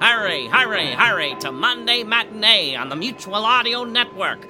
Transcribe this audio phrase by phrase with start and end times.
[0.00, 4.46] Hurry, hurry, hurry to Monday Matinee on the Mutual Audio Network.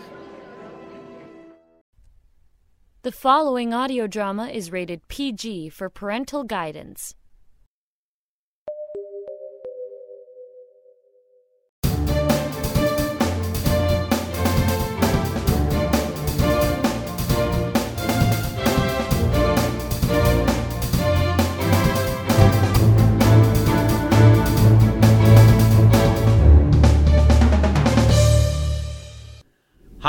[3.00, 7.14] The following audio drama is rated PG for parental guidance.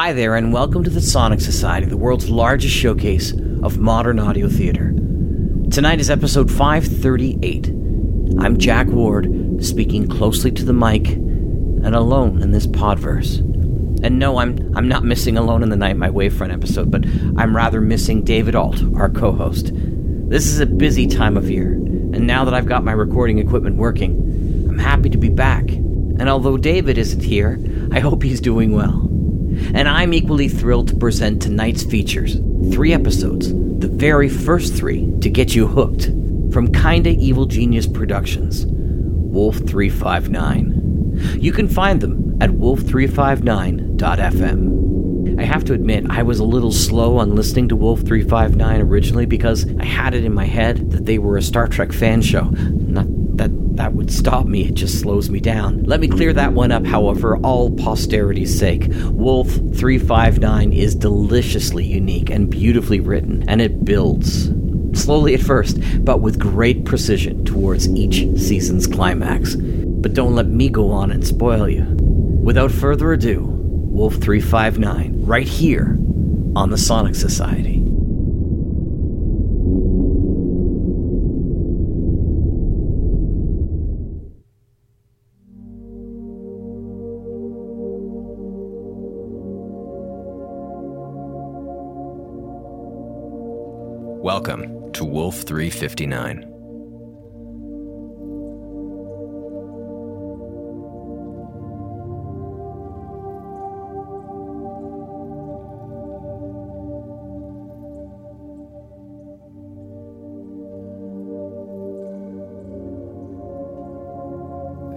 [0.10, 3.32] Hi there, and welcome to the Sonic Society, the world's largest showcase
[3.62, 4.92] of modern audio theater.
[5.70, 7.68] Tonight is episode 538.
[8.40, 13.38] I'm Jack Ward, speaking closely to the mic and alone in this podverse.
[14.04, 17.06] And no, I'm I'm not missing Alone in the Night, my Wavefront episode, but
[17.38, 19.70] I'm rather missing David Ault, our co-host.
[19.74, 23.76] This is a busy time of year, and now that I've got my recording equipment
[23.76, 25.70] working, I'm happy to be back.
[25.70, 27.60] And although David isn't here,
[27.92, 29.09] I hope he's doing well.
[29.74, 32.36] And I'm equally thrilled to present tonight's features.
[32.72, 36.12] Three episodes, the very first three to get you hooked.
[36.52, 41.38] From Kinda Evil Genius Productions, Wolf 359.
[41.40, 45.40] You can find them at wolf359.fm.
[45.40, 49.26] I have to admit, I was a little slow on listening to Wolf 359 originally
[49.26, 52.50] because I had it in my head that they were a Star Trek fan show.
[52.50, 53.08] Not
[53.80, 55.86] that would stop me, it just slows me down.
[55.86, 58.88] Let me clear that one up, however, all posterity's sake.
[59.06, 64.52] Wolf 359 is deliciously unique and beautifully written, and it builds.
[65.02, 69.56] Slowly at first, but with great precision towards each season's climax.
[69.56, 71.86] But don't let me go on and spoil you.
[72.44, 75.98] Without further ado, Wolf 359, right here
[76.54, 77.79] on the Sonic Society.
[95.30, 96.48] Wolf 359.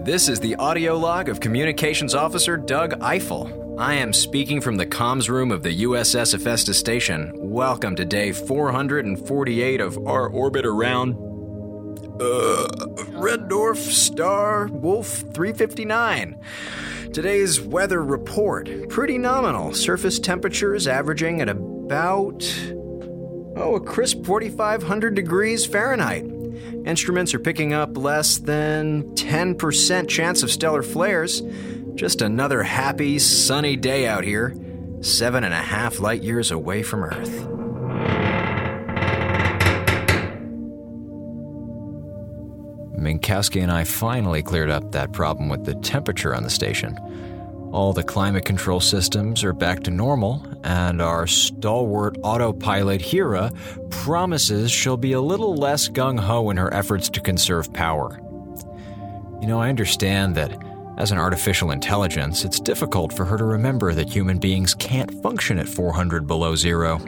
[0.03, 3.75] This is the audio log of Communications Officer Doug Eiffel.
[3.79, 7.31] I am speaking from the comms room of the USS Hephaestus Station.
[7.53, 11.13] Welcome to day 448 of our orbit around
[12.19, 12.67] uh,
[13.11, 16.41] Red Dwarf Star Wolf 359.
[17.13, 19.71] Today's weather report pretty nominal.
[19.75, 22.43] Surface temperatures averaging at about
[23.55, 26.25] oh a crisp 4500 degrees Fahrenheit.
[26.87, 31.43] Instruments are picking up less than 10% chance of stellar flares.
[31.93, 34.55] Just another happy, sunny day out here,
[35.03, 37.47] seven and a half light years away from Earth.
[42.97, 46.97] Minkowski and I finally cleared up that problem with the temperature on the station.
[47.73, 53.51] All the climate control systems are back to normal, and our stalwart autopilot Hera
[53.89, 58.19] promises she'll be a little less gung ho in her efforts to conserve power.
[59.41, 60.51] You know, I understand that
[60.97, 65.57] as an artificial intelligence, it's difficult for her to remember that human beings can't function
[65.57, 66.99] at 400 below zero.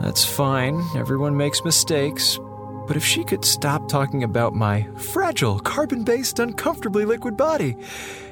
[0.00, 2.38] That's fine, everyone makes mistakes,
[2.86, 7.74] but if she could stop talking about my fragile, carbon based, uncomfortably liquid body,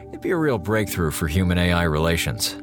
[0.08, 2.56] it'd be a real breakthrough for human AI relations.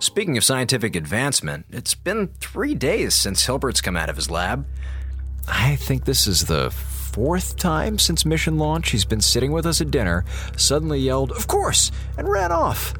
[0.00, 4.66] Speaking of scientific advancement, it's been three days since Hilbert's come out of his lab.
[5.50, 9.80] I think this is the fourth time since mission launch he's been sitting with us
[9.80, 10.24] at dinner,
[10.56, 11.90] suddenly yelled, Of course!
[12.16, 12.94] and ran off.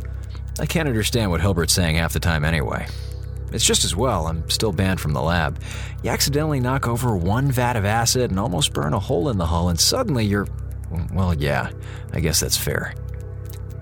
[0.58, 2.87] I can't understand what Hilbert's saying half the time anyway.
[3.53, 5.61] It's just as well, I'm still banned from the lab.
[6.02, 9.46] You accidentally knock over one vat of acid and almost burn a hole in the
[9.46, 10.46] hull, and suddenly you're.
[11.12, 11.70] Well, yeah,
[12.12, 12.94] I guess that's fair.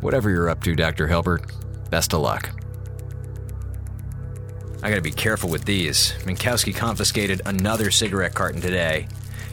[0.01, 1.07] Whatever you're up to, Dr.
[1.07, 1.51] Hilbert,
[1.91, 2.51] best of luck.
[4.83, 6.13] I gotta be careful with these.
[6.25, 9.09] Minkowski confiscated another cigarette carton today.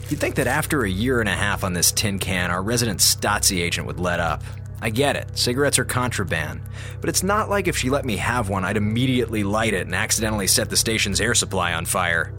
[0.10, 3.00] You'd think that after a year and a half on this tin can, our resident
[3.00, 4.44] Stasi agent would let up.
[4.82, 6.62] I get it, cigarettes are contraband,
[7.00, 9.96] but it's not like if she let me have one, I'd immediately light it and
[9.96, 12.34] accidentally set the station's air supply on fire.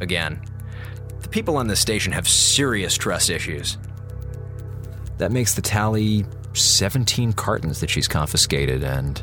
[0.00, 0.40] Again,
[1.20, 3.76] the people on this station have serious trust issues.
[5.18, 6.24] That makes the tally
[6.54, 9.22] 17 cartons that she's confiscated, and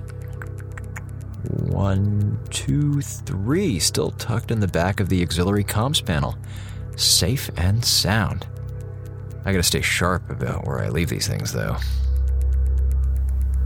[1.43, 6.37] one, two, three still tucked in the back of the auxiliary comms panel.
[6.95, 8.47] Safe and sound.
[9.45, 11.77] I gotta stay sharp about where I leave these things, though.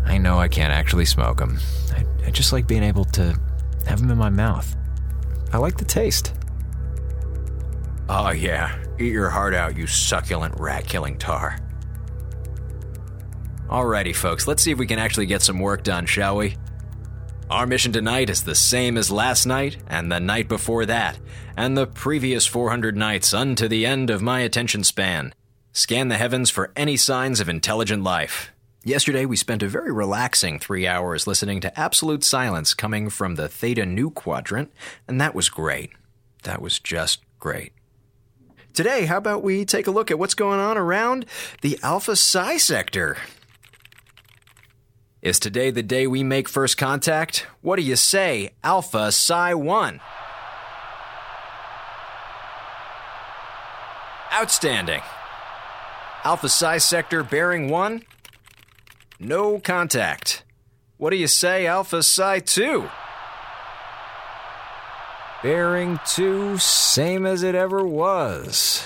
[0.06, 1.60] I know I can't actually smoke them.
[1.92, 3.40] I, I just like being able to
[3.88, 4.76] have them in my mouth.
[5.52, 6.34] I like the taste.
[8.10, 8.78] Oh, yeah.
[9.00, 11.58] Eat your heart out, you succulent rat killing tar.
[13.68, 16.58] Alrighty, folks, let's see if we can actually get some work done, shall we?
[17.54, 21.20] Our mission tonight is the same as last night, and the night before that,
[21.56, 25.36] and the previous 400 nights unto the end of my attention span.
[25.72, 28.52] Scan the heavens for any signs of intelligent life.
[28.84, 33.48] Yesterday, we spent a very relaxing three hours listening to absolute silence coming from the
[33.48, 34.72] Theta Nu quadrant,
[35.08, 35.92] and that was great.
[36.46, 37.72] That was just great.
[38.74, 41.28] Today, how about we take a look at what's going on around
[41.62, 43.18] the Alpha Psi sector?
[45.24, 47.48] Is today the day we make first contact?
[47.62, 50.02] What do you say, Alpha Psi 1?
[54.34, 55.02] Outstanding.
[56.25, 58.04] Alpha Psi sector bearing 1?
[59.18, 60.44] No contact.
[60.98, 62.90] What do you say, Alpha Psi 2?
[65.42, 68.86] Bearing 2, same as it ever was.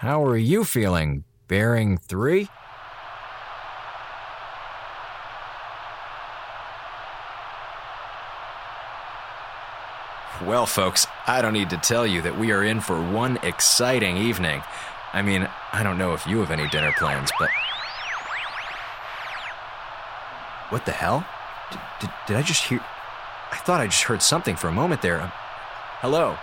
[0.00, 2.50] How are you feeling, Bearing 3?
[10.44, 14.16] Well, folks, I don't need to tell you that we are in for one exciting
[14.16, 14.62] evening.
[15.12, 17.50] I mean, I don't know if you have any dinner plans, but.
[20.70, 21.26] What the hell?
[21.70, 22.80] Did, did, did I just hear.
[23.52, 25.20] I thought I just heard something for a moment there.
[25.20, 25.30] Um,
[26.00, 26.38] hello?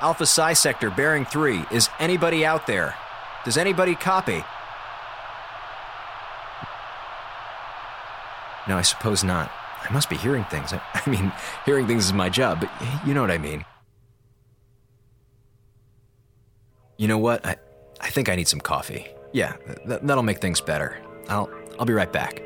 [0.00, 1.64] Alpha Psi Sector bearing 3.
[1.72, 2.94] Is anybody out there?
[3.44, 4.44] Does anybody copy?
[8.68, 9.50] No, I suppose not.
[9.88, 10.72] I must be hearing things.
[10.94, 11.32] I, mean,
[11.64, 12.70] hearing things is my job, but
[13.06, 13.64] you know what I mean.
[16.96, 17.44] You know what?
[17.44, 17.56] I,
[18.00, 19.08] I think I need some coffee.
[19.32, 19.56] Yeah,
[19.86, 20.98] th- that'll make things better.
[21.28, 22.42] I'll, I'll be right back.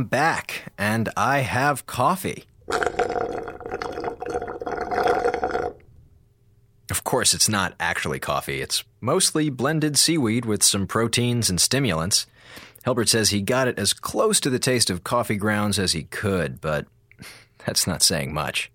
[0.00, 2.44] I'm back, and I have coffee.
[6.90, 8.62] Of course, it's not actually coffee.
[8.62, 12.26] It's mostly blended seaweed with some proteins and stimulants.
[12.82, 16.04] Hilbert says he got it as close to the taste of coffee grounds as he
[16.04, 16.86] could, but
[17.66, 18.72] that's not saying much.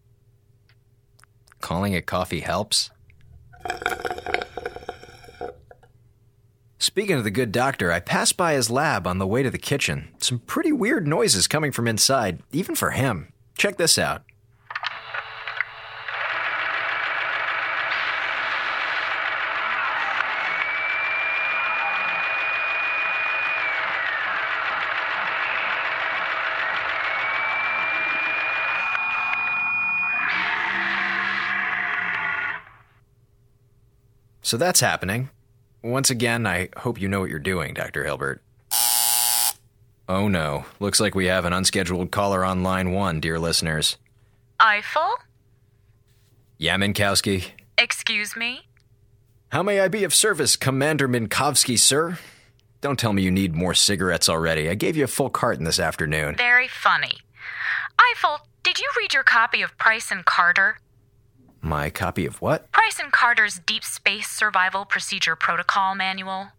[1.59, 2.91] Calling it coffee helps?
[6.77, 9.57] Speaking of the good doctor, I passed by his lab on the way to the
[9.57, 10.09] kitchen.
[10.25, 13.31] Some pretty weird noises coming from inside, even for him.
[13.59, 14.23] Check this out.
[34.41, 35.29] So that's happening.
[35.83, 38.05] Once again, I hope you know what you're doing, Dr.
[38.05, 38.41] Hilbert.
[40.07, 43.97] Oh no, looks like we have an unscheduled caller on line one, dear listeners.
[44.59, 45.15] Eiffel?
[46.57, 47.45] Yeah, Minkowski.
[47.77, 48.61] Excuse me?
[49.49, 52.17] How may I be of service, Commander Minkowski, sir?
[52.81, 54.69] Don't tell me you need more cigarettes already.
[54.69, 56.35] I gave you a full carton this afternoon.
[56.35, 57.17] Very funny.
[57.99, 60.77] Eiffel, did you read your copy of Pryce and Carter?
[61.61, 62.71] My copy of what?
[62.71, 66.49] Pryce and Carter's Deep Space Survival Procedure Protocol Manual?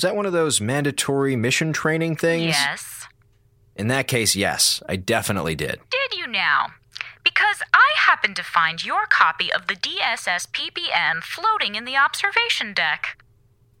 [0.00, 2.44] Was that one of those mandatory mission training things?
[2.44, 3.06] Yes.
[3.76, 5.78] In that case, yes, I definitely did.
[5.90, 6.68] Did you now?
[7.22, 12.72] Because I happened to find your copy of the DSS PPM floating in the observation
[12.72, 13.22] deck,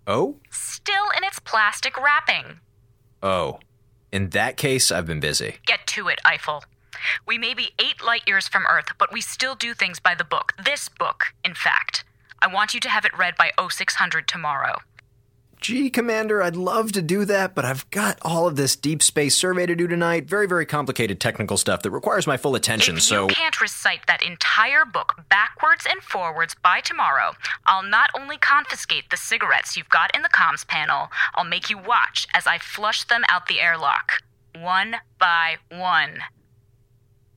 [0.06, 0.36] Oh?
[0.50, 2.60] still in its plastic wrapping.
[3.22, 3.58] Oh.
[4.12, 5.56] In that case, I've been busy.
[5.64, 6.64] Get to it, Eiffel.
[7.26, 10.24] We may be eight light years from Earth, but we still do things by the
[10.24, 10.52] book.
[10.62, 12.04] This book, in fact.
[12.42, 14.80] I want you to have it read by 0600 tomorrow.
[15.60, 19.34] Gee, Commander, I'd love to do that, but I've got all of this deep space
[19.34, 20.24] survey to do tonight.
[20.24, 23.28] Very, very complicated technical stuff that requires my full attention, if so.
[23.28, 27.32] you can't recite that entire book backwards and forwards by tomorrow,
[27.66, 31.76] I'll not only confiscate the cigarettes you've got in the comms panel, I'll make you
[31.76, 34.22] watch as I flush them out the airlock.
[34.58, 36.20] One by one.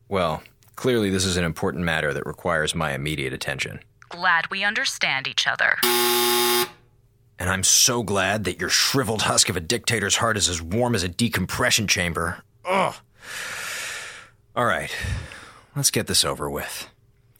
[0.08, 0.44] Well,
[0.78, 3.82] clearly this is an important matter that requires my immediate attention.
[4.08, 5.78] Glad we understand each other.
[7.40, 10.96] And I'm so glad that your shriveled husk of a dictator's heart is as warm
[10.96, 12.44] as a decompression chamber.
[12.66, 12.96] Ugh.
[14.56, 14.96] All right,
[15.76, 16.88] let's get this over with.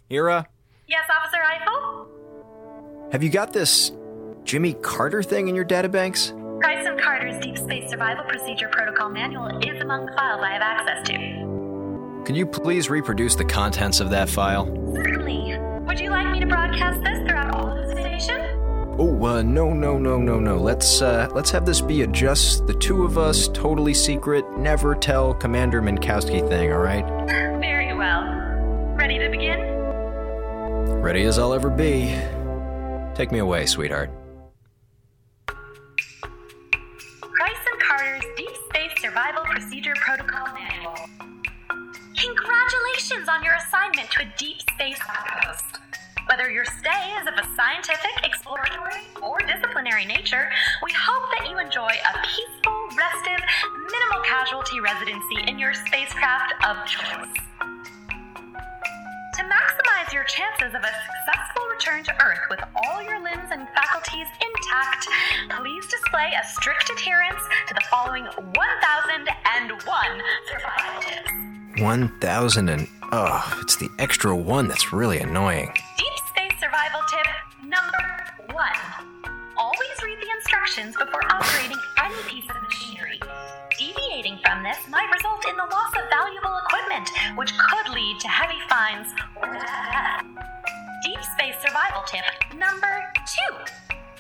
[0.10, 0.48] Hera,
[0.88, 3.10] Yes, Officer Eiffel?
[3.12, 3.92] have you got this
[4.44, 6.32] Jimmy Carter thing in your databanks?
[6.60, 10.62] Pryce and Carter's Deep Space Survival Procedure Protocol Manual is among the files I have
[10.62, 12.24] access to.
[12.26, 14.66] Can you please reproduce the contents of that file?
[14.96, 15.58] Certainly.
[15.86, 18.53] Would you like me to broadcast this throughout all of the station?
[19.00, 20.58] Oh, uh, no, no, no, no, no.
[20.58, 24.94] Let's, uh, let's have this be a just the two of us, totally secret, never
[24.94, 27.04] tell Commander Minkowski thing, all right?
[27.60, 28.24] Very well.
[28.96, 29.60] Ready to begin?
[31.02, 32.16] Ready as I'll ever be.
[33.16, 34.12] Take me away, sweetheart.
[35.48, 35.58] Pryce
[37.72, 40.96] and Carter's Deep Space Survival Procedure Protocol Manual.
[42.16, 45.73] Congratulations on your assignment to a deep space outpost.
[46.34, 50.50] Whether your stay is of a scientific, exploratory, or disciplinary nature,
[50.82, 53.38] we hope that you enjoy a peaceful, restive,
[53.70, 57.38] minimal casualty residency in your spacecraft of choice.
[57.62, 63.70] To maximize your chances of a successful return to Earth with all your limbs and
[63.70, 65.06] faculties intact,
[65.62, 68.58] please display a strict adherence to the following 1001
[70.50, 71.30] survival tips.
[71.78, 72.88] 1,000 and.
[73.12, 75.72] Oh, it's the extra one that's really annoying.
[75.98, 76.13] Deep
[76.64, 77.28] survival tip
[77.68, 78.00] number
[78.56, 78.80] one.
[79.58, 83.20] Always read the instructions before operating any piece of machinery.
[83.78, 88.30] Deviating from this might result in the loss of valuable equipment, which could lead to
[88.30, 90.24] heavy fines or death.
[91.04, 92.24] Deep space survival tip
[92.56, 93.54] number two.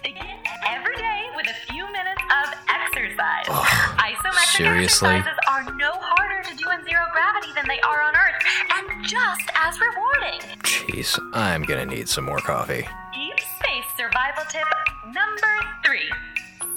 [0.03, 3.45] Begin every day with a few minutes of exercise.
[3.47, 5.09] Isometric seriously?
[5.09, 8.41] exercises are no harder to do in zero gravity than they are on Earth,
[8.75, 10.41] and just as rewarding.
[10.63, 12.87] Jeez, I'm gonna need some more coffee.
[13.13, 14.67] Deep space survival tip
[15.05, 15.53] number
[15.85, 16.09] three.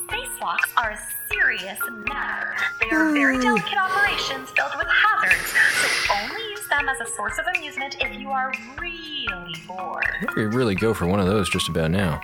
[0.07, 0.99] Spacewalks are a
[1.33, 1.78] serious
[2.09, 2.57] matter.
[2.81, 3.43] They are very hmm.
[3.43, 8.19] delicate operations filled with hazards, so only use them as a source of amusement if
[8.19, 10.05] you are really bored.
[10.07, 12.21] I think We really go for one of those just about now.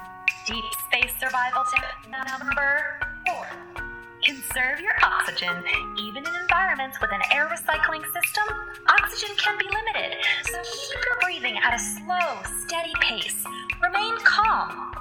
[1.22, 2.98] Survival tip number
[3.28, 3.46] four.
[4.24, 5.62] Conserve your oxygen.
[5.96, 8.42] Even in environments with an air recycling system,
[8.88, 10.18] oxygen can be limited.
[10.42, 13.44] So keep your breathing at a slow, steady pace.
[13.80, 14.92] Remain calm.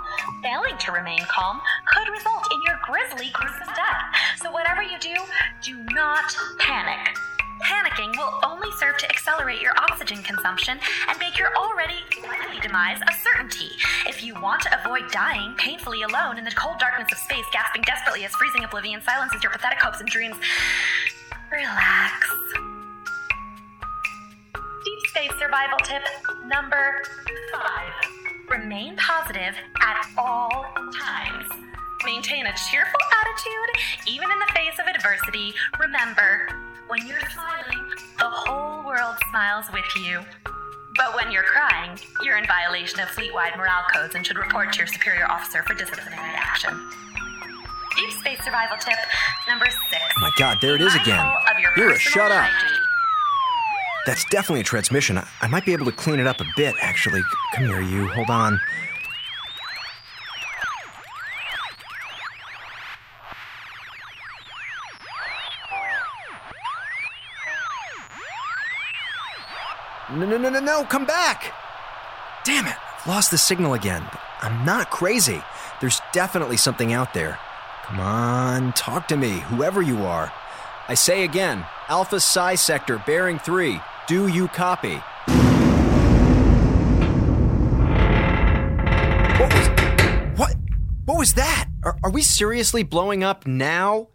[0.44, 4.38] Failing to remain calm could result in your grisly, gruesome death.
[4.44, 5.16] So whatever you do,
[5.64, 7.18] do not panic.
[7.64, 13.00] Panicking will only serve to accelerate your oxygen consumption and make your already likely demise
[13.02, 13.70] a certainty.
[14.08, 17.84] If you want to avoid dying painfully alone in the cold darkness of space, gasping
[17.84, 20.36] desperately as freezing oblivion silences your pathetic hopes and dreams,
[21.52, 22.28] relax.
[24.84, 26.04] Deep space survival tip
[26.46, 27.04] number
[27.54, 27.94] five
[28.50, 30.66] remain positive at all
[31.00, 31.50] times.
[32.04, 35.54] Maintain a cheerful attitude even in the face of adversity.
[35.80, 36.48] Remember,
[36.92, 40.20] when you're smiling, the whole world smiles with you.
[40.98, 44.80] But when you're crying, you're in violation of fleet-wide morale codes and should report to
[44.80, 46.90] your superior officer for disciplinary action.
[47.96, 48.98] Deep space survival tip
[49.48, 50.04] number six.
[50.18, 51.16] Oh my god, there it is again.
[51.16, 52.50] Mindful of your Hera, shut up.
[54.06, 55.18] That's definitely a transmission.
[55.18, 57.22] I, I might be able to clean it up a bit, actually.
[57.56, 58.10] Come here, you.
[58.10, 58.60] Hold on.
[70.14, 71.54] No, no, no, no, no, come back!
[72.44, 74.04] Damn it, I've lost the signal again.
[74.42, 75.42] I'm not crazy.
[75.80, 77.40] There's definitely something out there.
[77.84, 80.34] Come on, talk to me, whoever you are.
[80.90, 83.80] I say again, Alpha Psi Sector, bearing 3.
[84.08, 84.96] Do you copy?
[89.40, 90.38] What was.
[90.38, 90.56] What?
[91.06, 91.70] What was that?
[91.86, 94.10] Are, are we seriously blowing up now?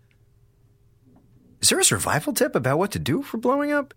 [1.62, 3.94] Is there a survival tip about what to do for blowing up?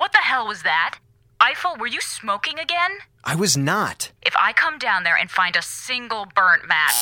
[0.00, 0.96] What the hell was that?
[1.42, 3.00] Eiffel, were you smoking again?
[3.22, 4.12] I was not.
[4.22, 6.94] If I come down there and find a single burnt mat,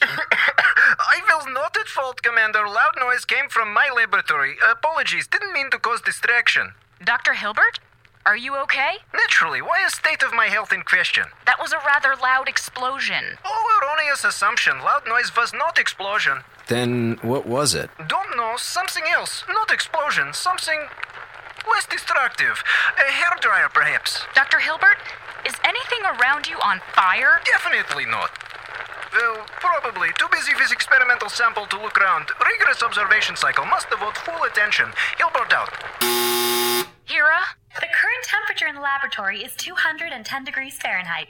[0.02, 2.66] Eiffel's not at fault, Commander.
[2.66, 4.56] Loud noise came from my laboratory.
[4.68, 6.72] Apologies, didn't mean to cause distraction.
[7.04, 7.34] Dr.
[7.34, 7.78] Hilbert?
[8.26, 8.96] Are you okay?
[9.14, 11.26] Naturally, why is state of my health in question?
[11.46, 13.38] That was a rather loud explosion.
[13.44, 14.80] Oh, erroneous assumption.
[14.80, 16.38] Loud noise was not explosion.
[16.66, 17.88] Then what was it?
[18.08, 19.44] Don't know, something else.
[19.48, 20.88] Not explosion, something
[21.68, 22.62] less destructive.
[22.98, 24.24] A hairdryer, perhaps.
[24.34, 24.58] Dr.
[24.58, 24.98] Hilbert,
[25.46, 27.40] is anything around you on fire?
[27.44, 28.30] Definitely not.
[29.12, 30.10] Well, probably.
[30.18, 32.28] Too busy with experimental sample to look around.
[32.44, 34.92] Rigorous observation cycle must devote full attention.
[35.16, 35.70] Hilbert out.
[37.04, 37.40] Hera?
[37.80, 41.28] The current temperature in the laboratory is 210 degrees Fahrenheit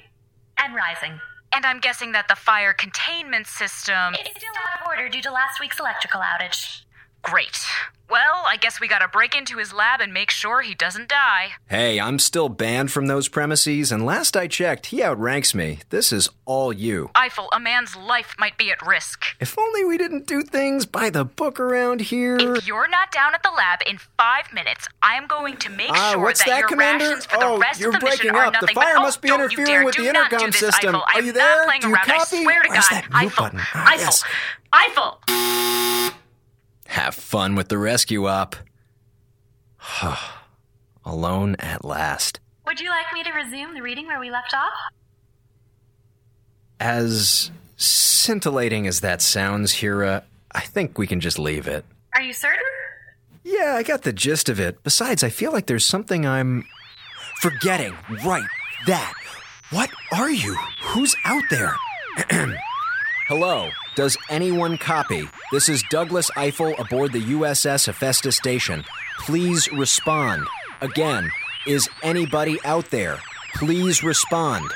[0.59, 1.21] and rising.
[1.53, 4.15] And I'm guessing that the fire containment system.
[4.15, 6.83] It's still out of order due to last week's electrical outage.
[7.27, 7.61] Great.
[8.09, 11.55] Well, I guess we gotta break into his lab and make sure he doesn't die.
[11.69, 15.81] Hey, I'm still banned from those premises, and last I checked, he outranks me.
[15.91, 17.11] This is all you.
[17.17, 19.25] Eiffel, a man's life might be at risk.
[19.41, 22.37] If only we didn't do things by the book around here.
[22.39, 25.91] If you're not down at the lab in five minutes, I am going to make
[25.91, 27.07] Ah, sure what's that, that, your Commander?
[27.07, 28.53] rations for the oh, rest you're of the mission breaking are up.
[28.53, 30.37] nothing the fire but, must oh, be don't you interfering with do the not do
[30.37, 30.95] intercom this, system.
[30.95, 31.05] Eiffel.
[31.13, 31.67] Are you there?
[31.81, 32.43] do you around, I copy?
[32.45, 32.95] swear to Where's God.
[33.03, 33.59] that mute Eiffel, button?
[33.75, 34.25] Ah, Eiffel, yes.
[34.73, 36.23] Eiffel.
[36.89, 38.57] Have fun with the rescue op.
[41.05, 42.41] Alone at last.
[42.67, 44.73] Would you like me to resume the reading where we left off?
[46.81, 51.85] As scintillating as that sounds, Hera, I think we can just leave it.
[52.15, 52.65] Are you certain?
[53.45, 54.83] Yeah, I got the gist of it.
[54.83, 56.65] Besides, I feel like there's something I'm
[57.41, 57.95] forgetting.
[58.25, 58.49] Right,
[58.87, 59.15] that.
[59.71, 60.57] What are you?
[60.83, 61.77] Who's out there?
[63.29, 65.29] Hello, does anyone copy?
[65.51, 68.85] This is Douglas Eiffel aboard the USS Hephaestus Station.
[69.21, 70.47] Please respond.
[70.83, 71.29] Again,
[71.67, 73.19] is anybody out there?
[73.55, 74.71] Please respond.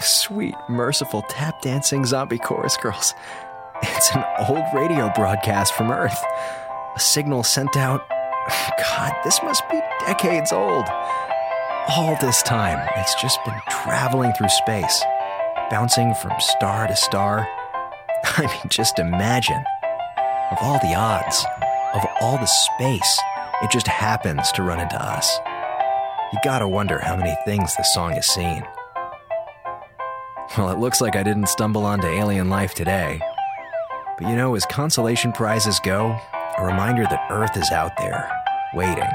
[0.00, 3.14] Sweet, merciful tap dancing zombie chorus girls.
[3.82, 6.22] It's an old radio broadcast from Earth.
[6.94, 8.08] A signal sent out.
[8.78, 10.86] God, this must be decades old.
[11.88, 15.04] All this time, it's just been traveling through space,
[15.70, 17.46] bouncing from star to star.
[18.24, 19.62] I mean, just imagine.
[20.52, 21.44] Of all the odds,
[21.94, 23.20] of all the space,
[23.62, 25.38] it just happens to run into us.
[26.32, 28.64] You gotta wonder how many things this song has seen.
[30.56, 33.20] Well, it looks like I didn't stumble onto alien life today.
[34.18, 36.18] But you know, as consolation prizes go,
[36.56, 38.30] a reminder that Earth is out there,
[38.72, 39.10] waiting,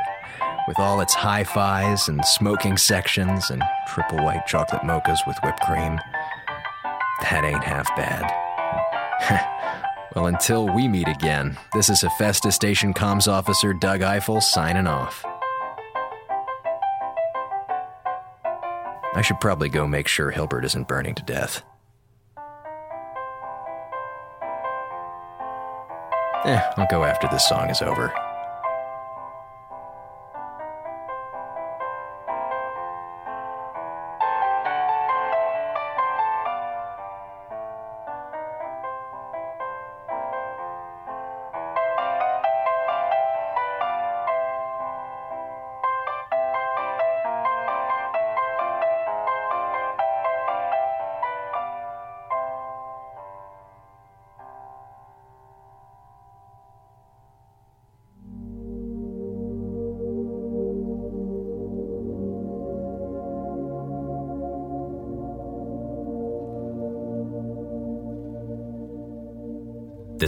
[0.68, 5.62] with all its hi fis and smoking sections and triple white chocolate mochas with whipped
[5.62, 6.00] cream.
[7.22, 8.30] That ain't half bad.
[10.16, 15.26] well, until we meet again, this is Hephaestus Station Comms Officer Doug Eiffel signing off.
[19.14, 21.64] I should probably go make sure Hilbert isn't burning to death.
[26.46, 28.12] Eh, I'll go after this song is over.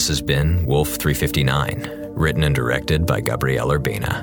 [0.04, 4.20] This has been Wolf 359, written and directed by Gabriel Urbina.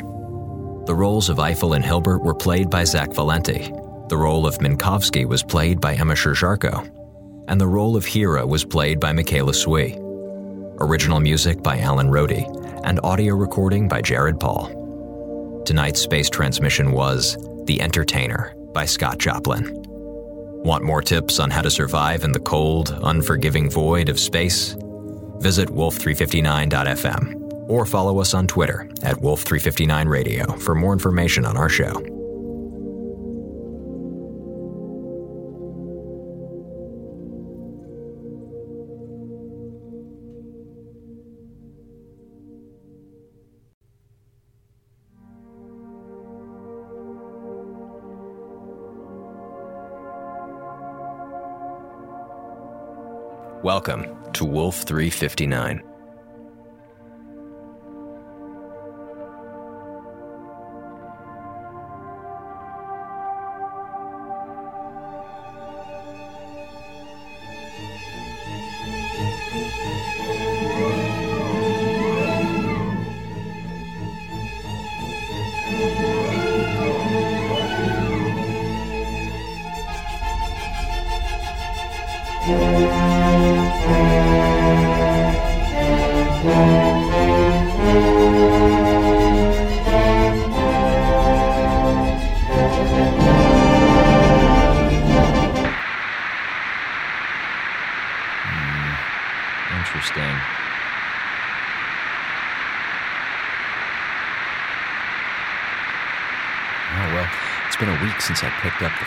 [0.85, 3.73] The roles of Eiffel and Hilbert were played by Zach Valenti.
[4.11, 6.87] The role of Minkowski was played by Emma Sherr-Ziarko.
[7.49, 9.97] And the role of Hera was played by Michaela Swee.
[10.81, 12.45] Original music by Alan Rohde,
[12.85, 15.63] and audio recording by Jared Paul.
[15.65, 19.83] Tonight's space transmission was The Entertainer by Scott Joplin.
[20.63, 24.77] Want more tips on how to survive in the cold, unforgiving void of space?
[25.41, 32.05] Visit wolf359.fm or follow us on Twitter at wolf359radio for more information on our show.
[53.63, 55.90] Welcome to Wolf 359.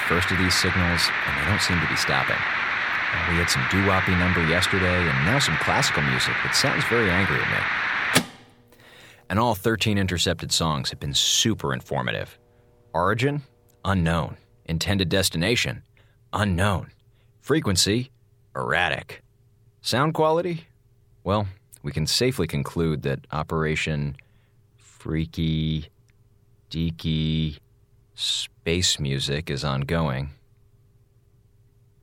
[0.08, 2.36] First of these signals, and they don't seem to be stopping.
[2.36, 7.10] Uh, we had some doo-woppy number yesterday, and now some classical music that sounds very
[7.10, 8.26] angry at me.
[9.30, 12.38] And all 13 intercepted songs have been super informative.
[12.94, 13.42] Origin?
[13.86, 14.38] Unknown.
[14.66, 15.84] Intended destination?
[16.32, 16.92] Unknown.
[17.42, 18.12] Frequency?
[18.56, 19.22] Erratic.
[19.82, 20.68] Sound quality?
[21.24, 21.48] Well,
[21.82, 24.16] we can safely conclude that Operation
[24.78, 25.90] Freaky
[26.70, 27.60] Deaky
[28.16, 30.30] Space Music is ongoing.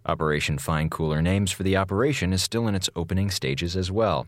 [0.05, 4.27] Operation Find Cooler Names for the operation is still in its opening stages as well.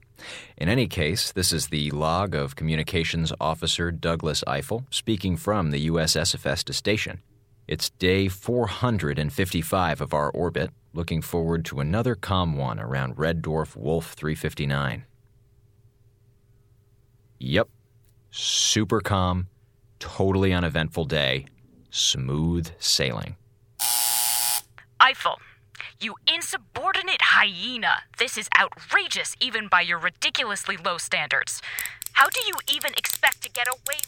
[0.56, 5.88] In any case, this is the log of Communications Officer Douglas Eiffel speaking from the
[5.88, 7.20] USS Hephaestus station.
[7.66, 13.74] It's day 455 of our orbit, looking forward to another calm one around Red Dwarf
[13.74, 15.04] Wolf 359.
[17.40, 17.68] Yep,
[18.30, 19.48] super calm,
[19.98, 21.46] totally uneventful day,
[21.92, 23.36] smooth sailing.
[24.98, 25.38] Eiffel,
[26.00, 28.02] you insubordinate hyena.
[28.18, 31.62] This is outrageous, even by your ridiculously low standards.
[32.14, 34.00] How do you even expect to get away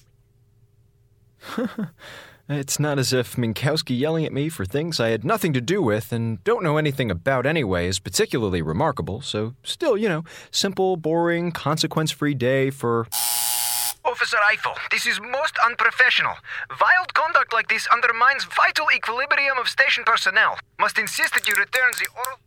[1.57, 1.89] with
[2.47, 5.81] It's not as if Minkowski yelling at me for things I had nothing to do
[5.81, 10.99] with and don't know anything about anyway is particularly remarkable, so still, you know, simple,
[10.99, 13.07] boring, consequence free day for.
[14.07, 16.35] Officer Eiffel, this is most unprofessional.
[16.79, 20.59] Vile conduct like this undermines vital equilibrium of station personnel.
[20.79, 22.39] Must insist that you return the oral.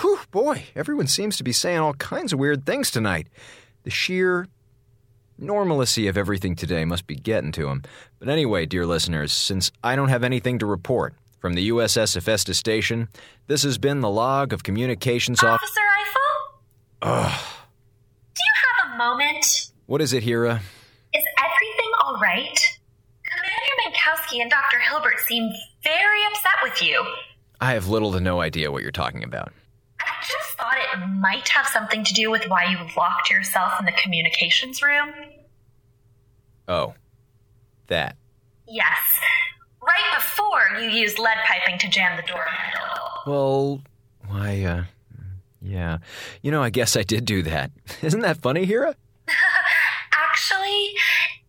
[0.00, 3.26] Whew, boy, everyone seems to be saying all kinds of weird things tonight.
[3.82, 4.46] The sheer
[5.36, 7.82] normalcy of everything today must be getting to him.
[8.20, 12.56] But anyway, dear listeners, since I don't have anything to report from the USS Hephaestus
[12.56, 13.08] station,
[13.48, 15.60] this has been the log of communications off.
[15.60, 16.60] Officer Eiffel?
[17.02, 17.40] Ugh.
[18.34, 19.69] Do you have a moment?
[19.90, 20.62] What is it, Hera?
[21.12, 22.60] Is everything all right?
[23.24, 24.78] Commander Minkowski and Dr.
[24.78, 25.50] Hilbert seem
[25.82, 27.04] very upset with you.
[27.60, 29.52] I have little to no idea what you're talking about.
[29.98, 33.84] I just thought it might have something to do with why you locked yourself in
[33.84, 35.12] the communications room.
[36.68, 36.94] Oh,
[37.88, 38.14] that.
[38.68, 39.18] Yes.
[39.82, 43.08] Right before you used lead piping to jam the door handle.
[43.26, 43.80] Well,
[44.28, 44.84] why, uh,
[45.60, 45.98] yeah.
[46.42, 47.72] You know, I guess I did do that.
[48.02, 48.94] Isn't that funny, Hera?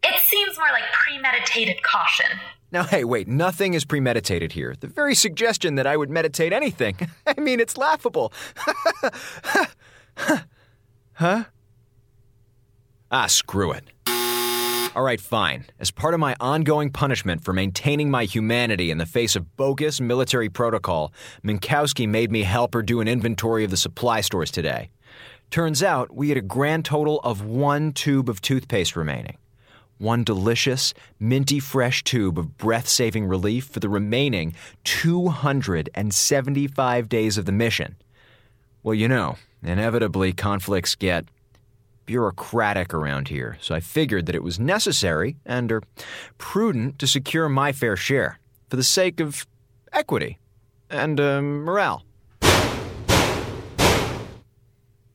[0.03, 2.39] It seems more like premeditated caution.
[2.71, 4.75] Now, hey, wait, nothing is premeditated here.
[4.79, 6.95] The very suggestion that I would meditate anything.
[7.27, 8.31] I mean, it's laughable.
[11.13, 11.43] huh?
[13.11, 13.83] Ah, screw it.
[14.93, 15.65] All right, fine.
[15.79, 20.01] As part of my ongoing punishment for maintaining my humanity in the face of bogus
[20.01, 21.13] military protocol,
[21.45, 24.91] Minkowski made me help her do an inventory of the supply stores today.
[25.51, 29.35] Turns out we had a grand total of one tube of toothpaste remaining.
[29.97, 37.45] One delicious, minty fresh tube of breath saving relief for the remaining 275 days of
[37.45, 37.97] the mission.
[38.81, 41.25] Well, you know, inevitably conflicts get
[42.05, 45.83] bureaucratic around here, so I figured that it was necessary and er,
[46.37, 49.45] prudent to secure my fair share for the sake of
[49.91, 50.39] equity
[50.89, 52.05] and uh, morale.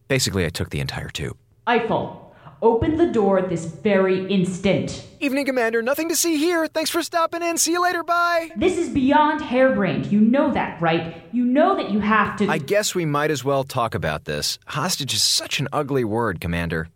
[0.08, 1.36] Basically, I took the entire tube.
[1.66, 5.04] Eiffel, open the door this very instant.
[5.18, 5.82] Evening, Commander.
[5.82, 6.66] Nothing to see here.
[6.68, 7.58] Thanks for stopping in.
[7.58, 8.04] See you later.
[8.04, 8.50] Bye.
[8.56, 10.06] This is beyond harebrained.
[10.06, 11.24] You know that, right?
[11.32, 12.48] You know that you have to.
[12.48, 14.58] I guess we might as well talk about this.
[14.66, 16.88] Hostage is such an ugly word, Commander.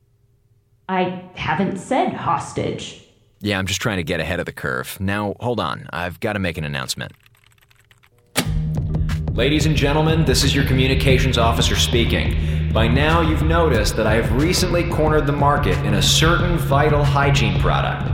[0.88, 3.06] I haven't said hostage.
[3.40, 4.98] Yeah, I'm just trying to get ahead of the curve.
[5.00, 5.88] Now, hold on.
[5.92, 7.12] I've got to make an announcement.
[9.32, 12.59] Ladies and gentlemen, this is your communications officer speaking.
[12.72, 17.02] By now, you've noticed that I have recently cornered the market in a certain vital
[17.02, 18.08] hygiene product.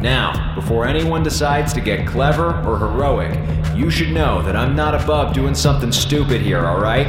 [0.00, 3.38] Now, before anyone decides to get clever or heroic,
[3.76, 7.08] you should know that I'm not above doing something stupid here, alright?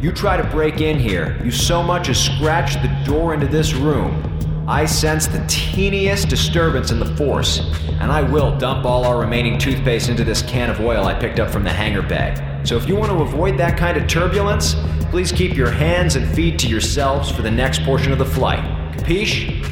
[0.00, 3.74] You try to break in here, you so much as scratch the door into this
[3.74, 4.64] room.
[4.68, 7.58] I sense the teeniest disturbance in the force,
[7.98, 11.40] and I will dump all our remaining toothpaste into this can of oil I picked
[11.40, 12.53] up from the hangar bag.
[12.64, 14.74] So if you want to avoid that kind of turbulence,
[15.10, 18.64] please keep your hands and feet to yourselves for the next portion of the flight.
[18.96, 19.62] Capiche?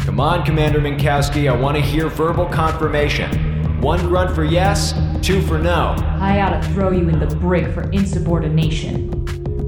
[0.00, 3.80] Come on, Commander Minkowski, I want to hear verbal confirmation.
[3.82, 5.94] One grunt for yes, two for no.
[6.20, 9.10] I ought to throw you in the brig for insubordination.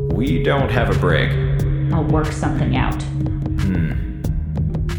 [0.08, 1.30] We don't have a brig.
[1.92, 3.02] I'll work something out.
[3.02, 4.22] Hmm.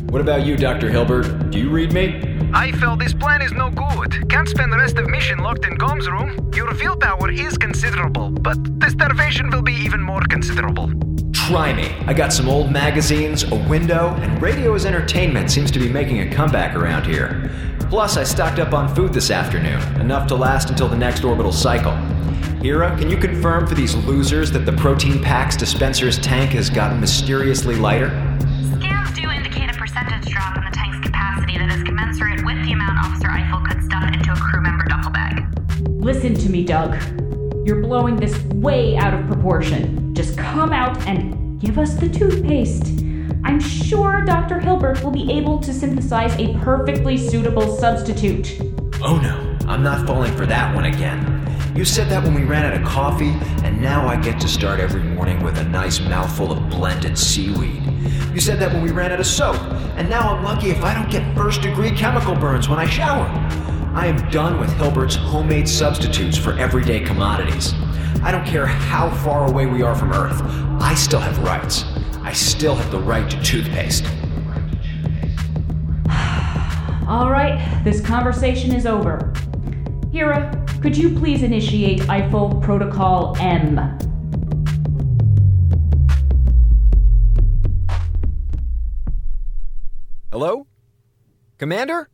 [0.06, 0.88] What about you, Dr.
[0.88, 1.50] Hilbert?
[1.50, 2.31] Do you read me?
[2.54, 4.30] I felt this plan is no good.
[4.30, 6.52] Can't spend the rest of mission locked in Gom's room.
[6.54, 10.92] Your field power is considerable, but the starvation will be even more considerable.
[11.32, 11.94] Try me.
[12.08, 16.20] I got some old magazines, a window, and radio as entertainment seems to be making
[16.20, 17.52] a comeback around here.
[17.90, 21.54] Plus, I stocked up on food this afternoon, enough to last until the next orbital
[21.54, 21.94] cycle.
[22.62, 27.00] Hera, can you confirm for these losers that the protein packs dispenser's tank has gotten
[27.00, 28.31] mysteriously lighter?
[33.32, 35.46] Eiffel could stuff into a crew member duffel bag.
[35.90, 36.96] Listen to me, Doug.
[37.66, 40.14] You're blowing this way out of proportion.
[40.14, 43.02] Just come out and give us the toothpaste.
[43.44, 44.60] I'm sure Dr.
[44.60, 48.60] Hilbert will be able to synthesize a perfectly suitable substitute.
[49.02, 51.38] Oh no, I'm not falling for that one again.
[51.76, 54.80] You said that when we ran out of coffee, and now I get to start
[54.80, 57.82] every morning with a nice mouthful of blended seaweed.
[58.34, 59.58] You said that when we ran out of soap,
[59.98, 63.26] and now I'm lucky if I don't get first degree chemical burns when I shower.
[63.94, 67.74] I am done with Hilbert's homemade substitutes for everyday commodities.
[68.24, 70.42] I don't care how far away we are from Earth,
[70.82, 71.84] I still have rights.
[72.22, 74.06] I still have the right to toothpaste.
[77.08, 79.34] All right, this conversation is over.
[80.14, 83.98] Hera, could you please initiate Eiffel Protocol M?
[90.42, 90.66] Hello?
[91.60, 92.10] Commander?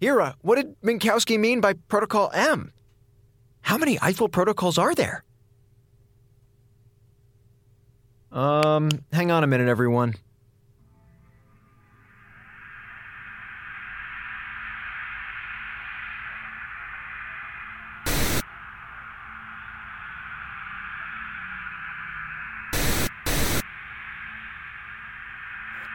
[0.00, 2.72] Hera, what did Minkowski mean by Protocol M?
[3.60, 5.22] How many Eiffel protocols are there?
[8.32, 10.14] Um, hang on a minute, everyone.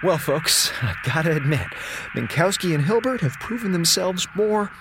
[0.08, 1.68] Well, folks, I gotta admit,
[2.16, 4.72] Minkowski and Hilbert have proven themselves more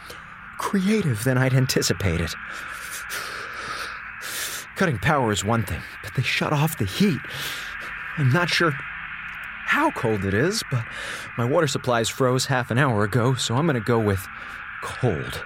[0.57, 2.31] creative than I'd anticipated.
[4.77, 7.19] Cutting power is one thing, but they shut off the heat.
[8.19, 8.71] I'm not sure
[9.65, 10.85] how cold it is, but
[11.37, 14.25] my water supplies froze half an hour ago, so I'm gonna go with
[14.85, 15.45] cold.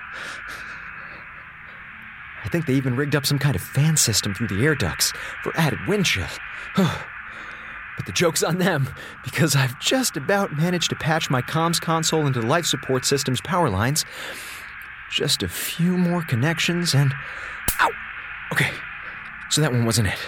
[2.44, 5.14] I think they even rigged up some kind of fan system through the air ducts
[5.42, 6.26] for added wind chill.
[7.96, 8.88] But the joke's on them,
[9.24, 13.40] because I've just about managed to patch my comms console into the life support system's
[13.40, 14.04] power lines.
[15.10, 17.12] Just a few more connections and.
[17.80, 17.90] Ow!
[18.52, 18.70] Okay,
[19.50, 20.18] so that one wasn't it.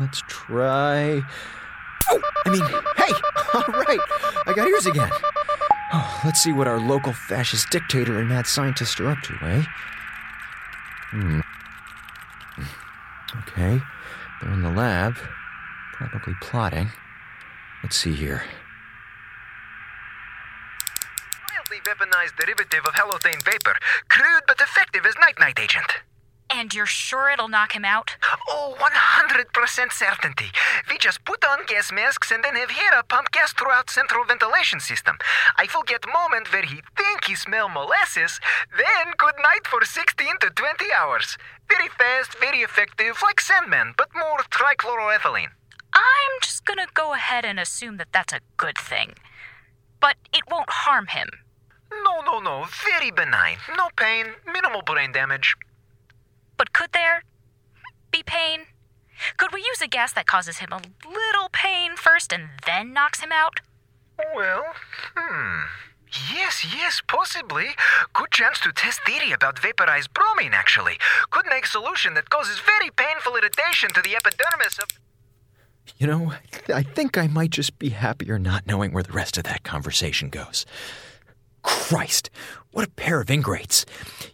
[0.00, 1.22] Let's try.
[2.10, 2.62] Oh, I mean,
[2.96, 3.12] hey!
[3.54, 4.00] All right,
[4.46, 5.10] I got ears again.
[5.92, 9.64] Oh, let's see what our local fascist dictator and mad scientist are up to, eh?
[11.10, 11.40] Hmm.
[13.42, 13.80] Okay,
[14.40, 15.16] they're in the lab.
[16.10, 16.90] Probably plotting.
[17.82, 18.44] Let's see here.
[21.48, 23.76] Mildly weaponized derivative of halothane vapor.
[24.08, 25.86] Crude but effective as night night agent.
[26.50, 28.16] And you're sure it'll knock him out?
[28.48, 30.50] Oh, 100% certainty.
[30.90, 34.80] We just put on gas masks and then have Hera pump gas throughout central ventilation
[34.80, 35.16] system.
[35.56, 38.40] I forget moment where he think he smell molasses,
[38.76, 41.38] then good night for 16 to 20 hours.
[41.68, 45.50] Very fast, very effective, like Sandman, but more trichloroethylene.
[46.04, 49.14] I'm just gonna go ahead and assume that that's a good thing.
[50.00, 51.28] But it won't harm him.
[52.04, 52.66] No, no, no.
[52.84, 53.56] Very benign.
[53.76, 55.54] No pain, minimal brain damage.
[56.56, 57.22] But could there
[58.10, 58.66] be pain?
[59.36, 63.20] Could we use a gas that causes him a little pain first and then knocks
[63.20, 63.60] him out?
[64.34, 64.64] Well,
[65.16, 65.60] hmm.
[66.32, 67.70] Yes, yes, possibly.
[68.12, 70.98] Good chance to test theory about vaporized bromine, actually.
[71.30, 74.88] Could make solution that causes very painful irritation to the epidermis of.
[75.98, 76.32] You know,
[76.72, 80.28] I think I might just be happier not knowing where the rest of that conversation
[80.28, 80.66] goes.
[81.62, 82.30] Christ,
[82.72, 83.86] what a pair of ingrates.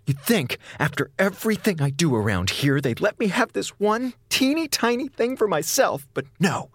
[0.05, 4.67] You'd think, after everything I do around here, they'd let me have this one teeny
[4.67, 6.71] tiny thing for myself, but no.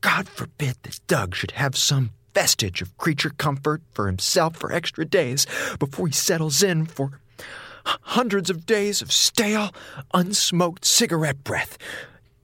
[0.00, 5.04] God forbid that Doug should have some vestige of creature comfort for himself for extra
[5.04, 5.46] days
[5.78, 7.20] before he settles in for
[7.84, 9.70] hundreds of days of stale,
[10.14, 11.78] unsmoked cigarette breath.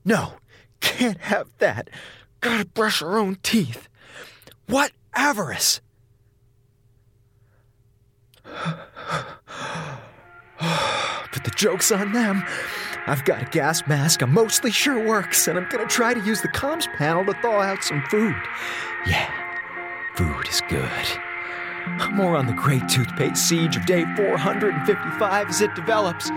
[0.05, 0.33] No,
[0.79, 1.89] can't have that.
[2.41, 3.87] Gotta brush her own teeth.
[4.67, 5.81] What avarice!
[11.31, 12.43] But the joke's on them.
[13.07, 16.41] I've got a gas mask I'm mostly sure works, and I'm gonna try to use
[16.41, 18.35] the comms panel to thaw out some food.
[19.07, 19.31] Yeah,
[20.15, 20.91] food is good.
[22.11, 26.29] More on the great toothpaste siege of day 455 as it develops.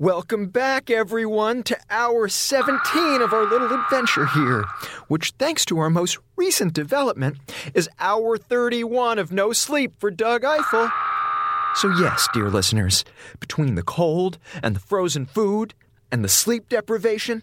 [0.00, 4.64] Welcome back, everyone, to hour 17 of our little adventure here,
[5.08, 7.36] which, thanks to our most recent development,
[7.74, 10.88] is hour 31 of no sleep for Doug Eiffel.
[11.74, 13.04] So, yes, dear listeners,
[13.40, 15.74] between the cold and the frozen food
[16.10, 17.42] and the sleep deprivation,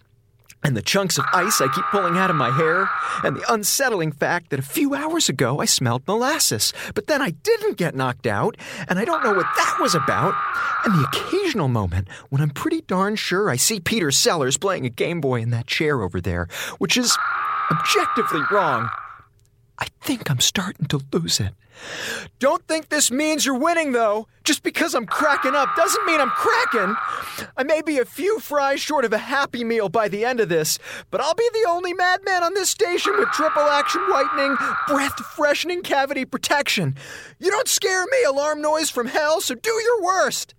[0.62, 2.88] and the chunks of ice I keep pulling out of my hair,
[3.22, 7.30] and the unsettling fact that a few hours ago I smelled molasses, but then I
[7.30, 8.56] didn't get knocked out,
[8.88, 10.34] and I don't know what that was about,
[10.84, 14.90] and the occasional moment when I'm pretty darn sure I see Peter Sellers playing a
[14.90, 17.16] Game Boy in that chair over there, which is
[17.70, 18.88] objectively wrong.
[19.78, 21.54] I think I'm starting to lose it.
[22.40, 24.26] Don't think this means you're winning, though.
[24.42, 26.96] Just because I'm cracking up doesn't mean I'm cracking.
[27.56, 30.48] I may be a few fries short of a happy meal by the end of
[30.48, 30.78] this,
[31.10, 34.56] but I'll be the only madman on this station with triple action whitening,
[34.88, 36.96] breath freshening cavity protection.
[37.38, 40.54] You don't scare me, alarm noise from hell, so do your worst.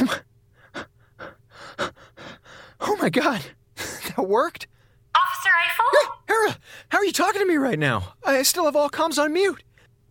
[0.00, 0.06] Oh
[1.78, 1.90] my,
[2.80, 3.42] oh my god.
[3.76, 4.66] That worked?
[5.14, 6.12] Officer Eiffel?
[6.26, 6.56] Hera,
[6.88, 8.14] how are you talking to me right now?
[8.24, 9.62] I still have all comms on mute.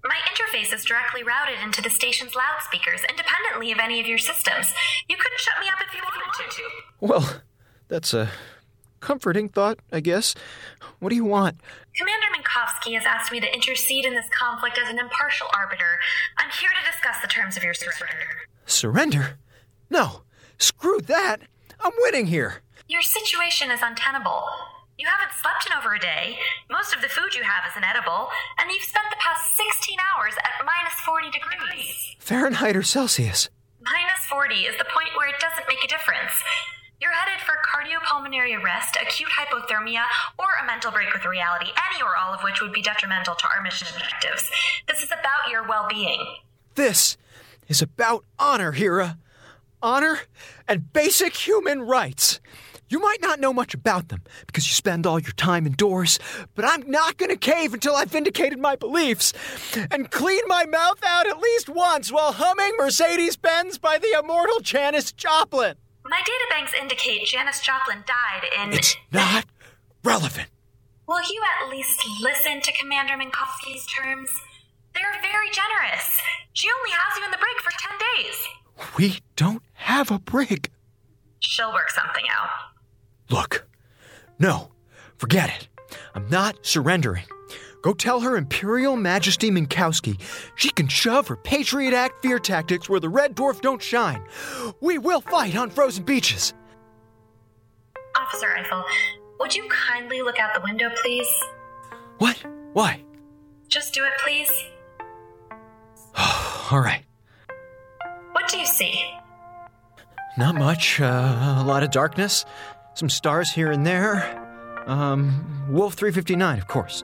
[0.03, 4.73] My interface is directly routed into the station's loudspeakers, independently of any of your systems.
[5.09, 6.63] You couldn't shut me up if you wanted to.
[7.01, 7.41] Well,
[7.89, 8.29] that's a
[9.01, 10.35] comforting thought, I guess.
[10.99, 11.59] What do you want?
[11.95, 15.99] Commander Minkowski has asked me to intercede in this conflict as an impartial arbiter.
[16.37, 18.47] I'm here to discuss the terms of your surrender.
[18.65, 19.37] Surrender?
[19.89, 20.21] No.
[20.57, 21.41] Screw that.
[21.79, 22.61] I'm winning here.
[22.87, 24.43] Your situation is untenable.
[24.97, 26.37] You haven't slept in over a day,
[26.69, 28.27] most of the food you have is inedible,
[28.59, 32.15] and you've spent the past 16 hours at minus 40 degrees.
[32.19, 33.49] Fahrenheit or Celsius?
[33.79, 36.35] Minus 40 is the point where it doesn't make a difference.
[36.99, 40.03] You're headed for cardiopulmonary arrest, acute hypothermia,
[40.37, 43.47] or a mental break with reality, any or all of which would be detrimental to
[43.55, 44.51] our mission objectives.
[44.85, 46.27] This is about your well being.
[46.75, 47.15] This
[47.69, 49.17] is about honor, Hera.
[49.81, 50.19] Honor
[50.67, 52.39] and basic human rights.
[52.89, 56.17] You might not know much about them because you spend all your time indoors,
[56.55, 59.31] but I'm not going to cave until I've vindicated my beliefs
[59.91, 64.59] and clean my mouth out at least once while humming Mercedes Benz by the immortal
[64.59, 65.75] Janis Joplin.
[66.03, 68.73] My databanks indicate Janis Joplin died in.
[68.73, 69.45] It's not
[70.03, 70.49] relevant.
[71.07, 74.29] Will you at least listen to Commander Minkowski's terms?
[74.95, 76.19] They're very generous.
[76.53, 78.35] She only has you in the brig for 10 days.
[78.97, 80.69] We don't have a brig.
[81.39, 82.49] She'll work something out.
[83.29, 83.67] Look,
[84.39, 84.71] no,
[85.17, 85.67] forget it.
[86.15, 87.23] I'm not surrendering.
[87.81, 90.19] Go tell her Imperial Majesty Minkowski
[90.55, 94.21] she can shove her Patriot Act fear tactics where the Red Dwarf don't shine.
[94.81, 96.53] We will fight on frozen beaches.
[98.17, 98.83] Officer Eiffel,
[99.39, 101.27] would you kindly look out the window, please?
[102.17, 102.43] What?
[102.73, 103.01] Why?
[103.69, 104.51] Just do it, please.
[106.71, 107.03] All right.
[110.39, 111.01] Not much.
[111.01, 112.45] Uh, a lot of darkness.
[112.93, 114.23] Some stars here and there.
[114.87, 117.03] Um, Wolf 359, of course.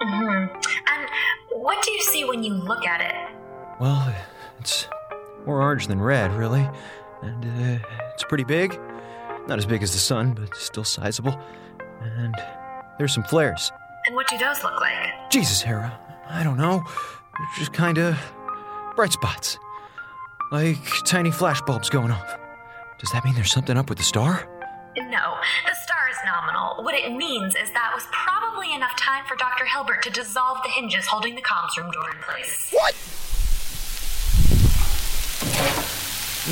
[0.00, 0.56] Mm-hmm.
[0.56, 1.08] And
[1.50, 3.36] what do you see when you look at it?
[3.78, 4.14] Well,
[4.58, 4.88] it's
[5.44, 6.66] more orange than red, really.
[7.20, 8.80] And uh, it's pretty big.
[9.46, 11.38] Not as big as the sun, but still sizable.
[12.00, 12.34] And
[12.96, 13.70] there's some flares.
[14.06, 15.30] And what do those look like?
[15.30, 15.92] Jesus, Hera.
[16.26, 16.82] I don't know.
[17.36, 18.18] They're Just kind of
[18.96, 19.58] bright spots.
[20.50, 22.38] Like tiny flashbulbs going off.
[23.02, 24.48] Does that mean there's something up with the star?
[24.96, 25.34] No,
[25.66, 26.84] the star is nominal.
[26.84, 29.64] What it means is that was probably enough time for Dr.
[29.64, 32.70] Hilbert to dissolve the hinges holding the comms room door in place.
[32.70, 32.94] What?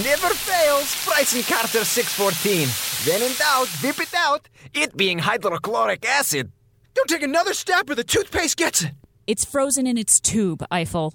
[0.04, 1.04] Never fails.
[1.06, 2.66] Pryce and Carter 614.
[3.04, 4.48] Then in doubt, dip it out.
[4.74, 6.50] It being hydrochloric acid.
[6.94, 8.90] Don't take another step or the toothpaste gets it.
[9.28, 11.14] It's frozen in its tube, Eiffel.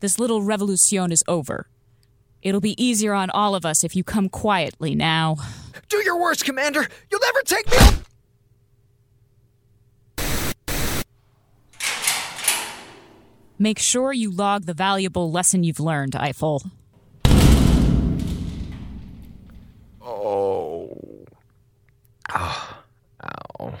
[0.00, 1.68] This little revolution is over.
[2.44, 5.36] It'll be easier on all of us if you come quietly now.
[5.88, 6.86] Do your worst, Commander!
[7.10, 7.78] You'll never take me!
[13.58, 16.62] Make sure you log the valuable lesson you've learned, Eiffel.
[20.02, 21.24] Oh.
[22.34, 22.82] Oh.
[23.24, 23.78] Ow.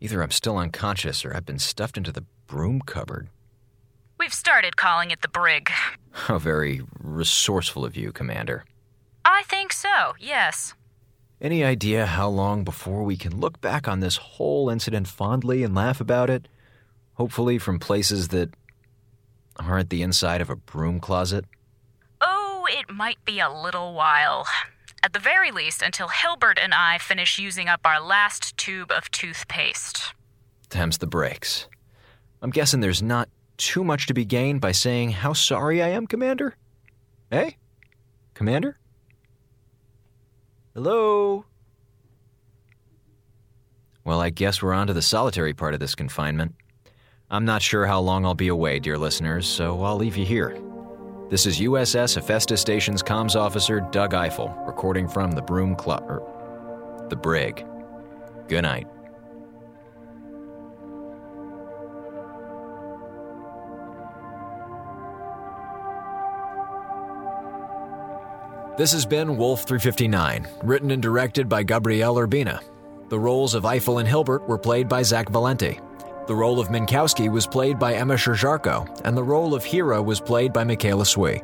[0.00, 3.28] Either I'm still unconscious or I've been stuffed into the broom cupboard.
[4.28, 5.70] We've started calling it the brig.
[6.10, 8.66] How very resourceful of you, Commander.
[9.24, 10.74] I think so, yes.
[11.40, 15.74] Any idea how long before we can look back on this whole incident fondly and
[15.74, 16.46] laugh about it?
[17.14, 18.50] Hopefully from places that
[19.56, 21.46] aren't the inside of a broom closet?
[22.20, 24.46] Oh, it might be a little while.
[25.02, 29.10] At the very least, until Hilbert and I finish using up our last tube of
[29.10, 30.12] toothpaste.
[30.68, 31.66] Them's the breaks.
[32.42, 36.06] I'm guessing there's not too much to be gained by saying how sorry I am,
[36.06, 36.56] Commander?
[37.30, 37.50] Eh?
[38.34, 38.78] Commander?
[40.74, 41.44] Hello?
[44.04, 46.54] Well, I guess we're on to the solitary part of this confinement.
[47.30, 50.58] I'm not sure how long I'll be away, dear listeners, so I'll leave you here.
[51.28, 57.06] This is USS Hephaestus Station's comms officer Doug Eiffel, recording from the Broom Club, or
[57.10, 57.66] the Brig.
[58.48, 58.86] Good night.
[68.78, 72.62] This has been Wolf 359, written and directed by Gabriel Urbina.
[73.08, 75.80] The roles of Eiffel and Hilbert were played by Zach Valenti.
[76.28, 80.20] The role of Minkowski was played by Emma Sherr-Ziarko, and the role of Hera was
[80.20, 81.42] played by Michaela Swee.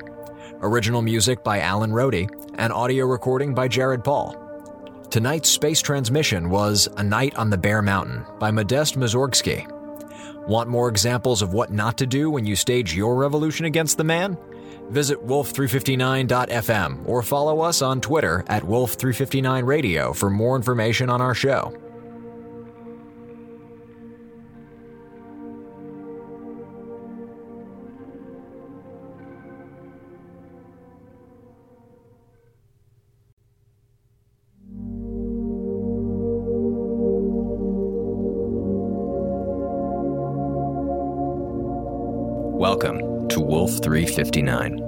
[0.60, 4.36] Original music by Alan Rohde, and audio recording by Jared Paul.
[5.10, 9.68] Tonight's space transmission was A Night on the Bare Mountain by Modest Mussorgsky.
[10.46, 14.04] Want more examples of what not to do when you stage your revolution against the
[14.04, 14.38] man?
[14.90, 21.72] Visit wolf359.fm or follow us on Twitter at wolf359radio for more information on our show.
[43.84, 44.83] 359.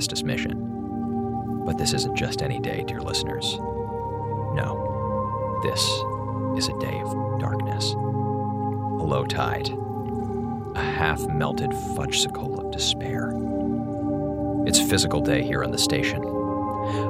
[0.00, 1.62] Hephaestus mission.
[1.66, 3.58] But this isn't just any day, dear listeners.
[4.54, 5.82] No, this
[6.56, 7.92] is a day of darkness.
[7.92, 9.68] A low tide.
[10.74, 13.34] A half melted fudgesicle of despair.
[14.66, 16.24] It's physical day here on the station.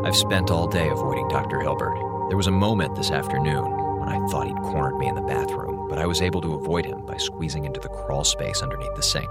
[0.04, 1.60] I've spent all day avoiding Dr.
[1.60, 1.94] Hilbert.
[2.28, 5.86] There was a moment this afternoon when I thought he'd cornered me in the bathroom,
[5.88, 9.02] but I was able to avoid him by squeezing into the crawl space underneath the
[9.02, 9.30] sink.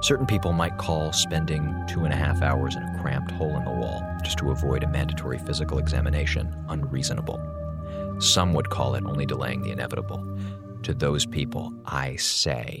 [0.00, 3.64] Certain people might call spending two and a half hours in a cramped hole in
[3.64, 7.40] the wall just to avoid a mandatory physical examination unreasonable.
[8.20, 10.38] Some would call it only delaying the inevitable.
[10.84, 12.78] To those people, I say,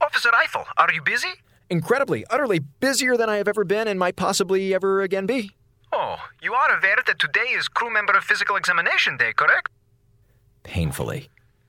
[0.00, 1.32] Officer Eiffel, are you busy?
[1.70, 5.52] Incredibly, utterly busier than I have ever been and might possibly ever again be.
[5.92, 9.70] Oh, you are aware that today is crew member physical examination day, correct?
[10.64, 11.28] painfully,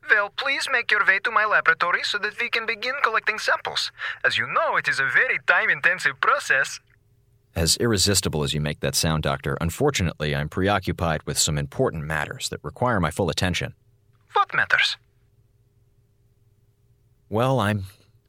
[0.09, 3.91] Well, please make your way to my laboratory so that we can begin collecting samples.
[4.23, 6.79] As you know, it is a very time intensive process.
[7.55, 12.49] As irresistible as you make that sound, Doctor, unfortunately, I'm preoccupied with some important matters
[12.49, 13.73] that require my full attention.
[14.33, 14.97] What matters?
[17.29, 17.85] Well, I'm.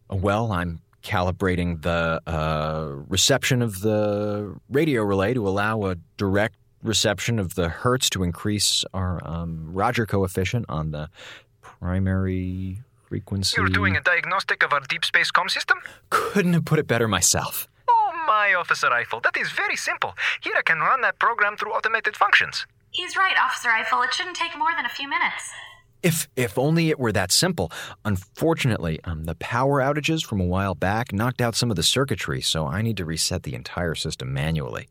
[0.08, 7.38] Well, I'm calibrating the uh, reception of the radio relay to allow a direct reception
[7.38, 11.08] of the hertz to increase our um, Roger coefficient on the
[11.86, 12.78] primary
[13.08, 13.54] frequency.
[13.56, 15.78] You're doing a diagnostic of our deep space com system?
[16.10, 17.68] Couldn't have put it better myself.
[17.88, 19.20] Oh, my, Officer Eiffel.
[19.20, 20.14] That is very simple.
[20.42, 22.66] Hera can run that program through automated functions.
[22.90, 24.02] He's right, Officer Eiffel.
[24.02, 25.52] It shouldn't take more than a few minutes.
[26.02, 27.70] If if only it were that simple.
[28.04, 32.40] Unfortunately, um, the power outages from a while back knocked out some of the circuitry,
[32.40, 34.88] so I need to reset the entire system manually.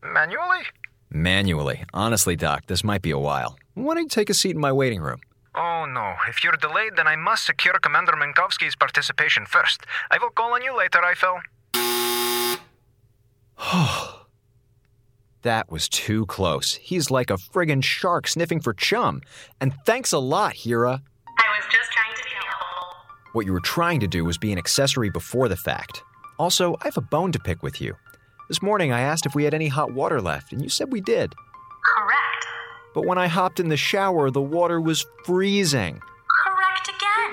[0.00, 0.62] Manually?
[1.10, 1.84] Manually.
[1.92, 3.58] Honestly, Doc, this might be a while.
[3.74, 5.20] Why don't you take a seat in my waiting room?
[5.56, 6.14] Oh no.
[6.28, 9.86] If you're delayed, then I must secure Commander Minkowski's participation first.
[10.10, 11.40] I will call on you later, Eiffel.
[15.42, 16.74] That was too close.
[16.74, 19.22] He's like a friggin' shark sniffing for chum.
[19.60, 21.00] And thanks a lot, Hera.
[21.38, 22.96] I was just trying to be helpful.
[23.32, 26.02] What you were trying to do was be an accessory before the fact.
[26.36, 27.94] Also, I have a bone to pick with you.
[28.48, 31.00] This morning I asked if we had any hot water left, and you said we
[31.00, 31.32] did.
[32.96, 36.00] But when I hopped in the shower, the water was freezing.
[36.00, 37.30] Correct again.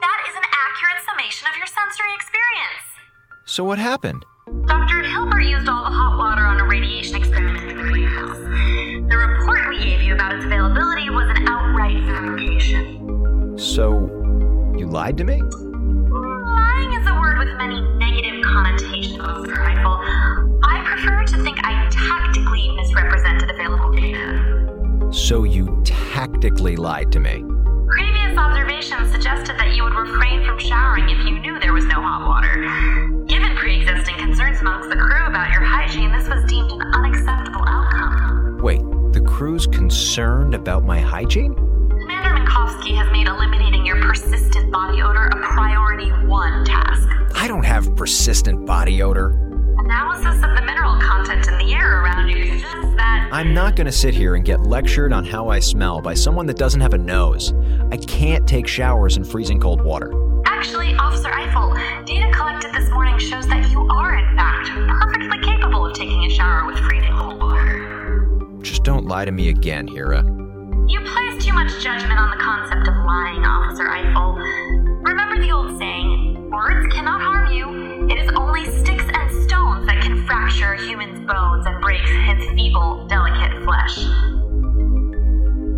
[0.00, 2.88] That is an accurate summation of your sensory experience.
[3.44, 4.24] So what happened?
[4.64, 5.02] Dr.
[5.02, 8.38] Hilbert used all the hot water on a radiation experiment in the greenhouse.
[8.38, 13.58] The report we gave you about its availability was an outright fabrication.
[13.58, 14.08] So,
[14.78, 15.42] you lied to me?
[15.42, 19.60] Lying is a word with many negative connotations, Officer
[25.26, 27.42] So you tactically lied to me.
[27.88, 32.00] Previous observations suggested that you would refrain from showering if you knew there was no
[32.00, 33.26] hot water.
[33.26, 37.64] Given pre existing concerns amongst the crew about your hygiene, this was deemed an unacceptable
[37.66, 38.58] outcome.
[38.62, 38.78] Wait,
[39.12, 41.56] the crew's concerned about my hygiene?
[41.56, 47.08] Commander Minkowski has made eliminating your persistent body odor a priority one task.
[47.34, 49.45] I don't have persistent body odor.
[49.86, 52.58] Analysis of the mineral content in the air around you
[52.96, 53.28] that.
[53.30, 56.56] I'm not gonna sit here and get lectured on how I smell by someone that
[56.56, 57.54] doesn't have a nose.
[57.92, 60.12] I can't take showers in freezing cold water.
[60.44, 61.72] Actually, Officer Eiffel,
[62.04, 66.30] data collected this morning shows that you are, in fact, perfectly capable of taking a
[66.30, 68.58] shower with freezing cold water.
[68.62, 70.24] Just don't lie to me again, Hera.
[70.88, 74.34] You place too much judgment on the concept of lying, Officer Eiffel.
[75.04, 78.08] Remember the old saying words cannot harm you.
[78.08, 82.48] It is only sticks and stones that can fracture a human's bones and break his
[82.54, 83.98] feeble, delicate flesh.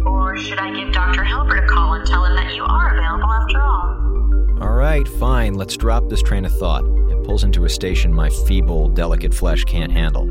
[0.07, 1.25] Or should I give Dr.
[1.25, 4.69] Hilbert a call and tell him that you are available after all?
[4.69, 6.85] All right, fine, let's drop this train of thought.
[7.11, 10.27] It pulls into a station my feeble, delicate flesh can't handle.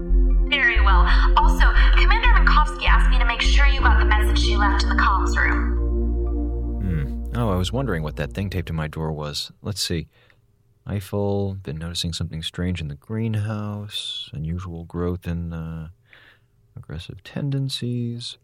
[0.47, 1.05] Very well.
[1.35, 1.65] Also,
[1.99, 4.95] Commander Minkowski asked me to make sure you got the message she left in the
[4.95, 5.73] comms room.
[6.81, 7.37] Hmm.
[7.37, 9.51] Oh, I was wondering what that thing taped to my door was.
[9.61, 10.07] Let's see.
[10.87, 15.89] Eiffel, been noticing something strange in the greenhouse, unusual growth in uh,
[16.77, 18.37] aggressive tendencies.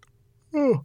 [0.53, 0.83] Oh,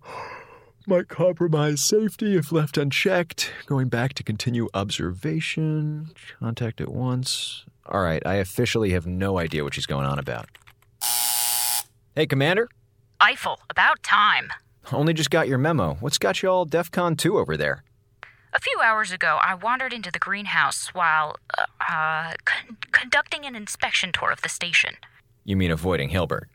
[0.87, 3.53] might compromise safety if left unchecked.
[3.67, 6.11] Going back to continue observation.
[6.39, 7.65] Contact at once.
[7.87, 10.49] All right, I officially have no idea what she's going on about.
[12.15, 12.69] Hey, Commander.
[13.21, 14.49] Eiffel, about time.
[14.93, 15.97] Only just got your memo.
[16.01, 17.83] What's got you all DEFCON 2 over there?
[18.53, 23.55] A few hours ago, I wandered into the greenhouse while uh, uh, con- conducting an
[23.55, 24.95] inspection tour of the station.
[25.45, 26.49] You mean avoiding Hilbert?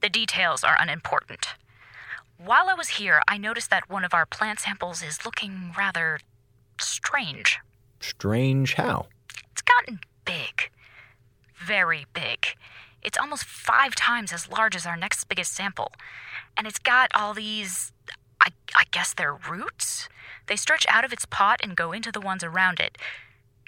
[0.00, 1.46] The details are unimportant.
[2.36, 6.20] While I was here, I noticed that one of our plant samples is looking rather
[6.80, 7.58] strange.
[8.00, 9.06] Strange how?
[9.50, 10.70] It's gotten big.
[11.56, 12.46] Very big.
[13.02, 15.90] It's almost five times as large as our next biggest sample.
[16.56, 17.92] And it's got all these.
[18.40, 20.08] I, I guess they're roots?
[20.48, 22.98] They stretch out of its pot and go into the ones around it.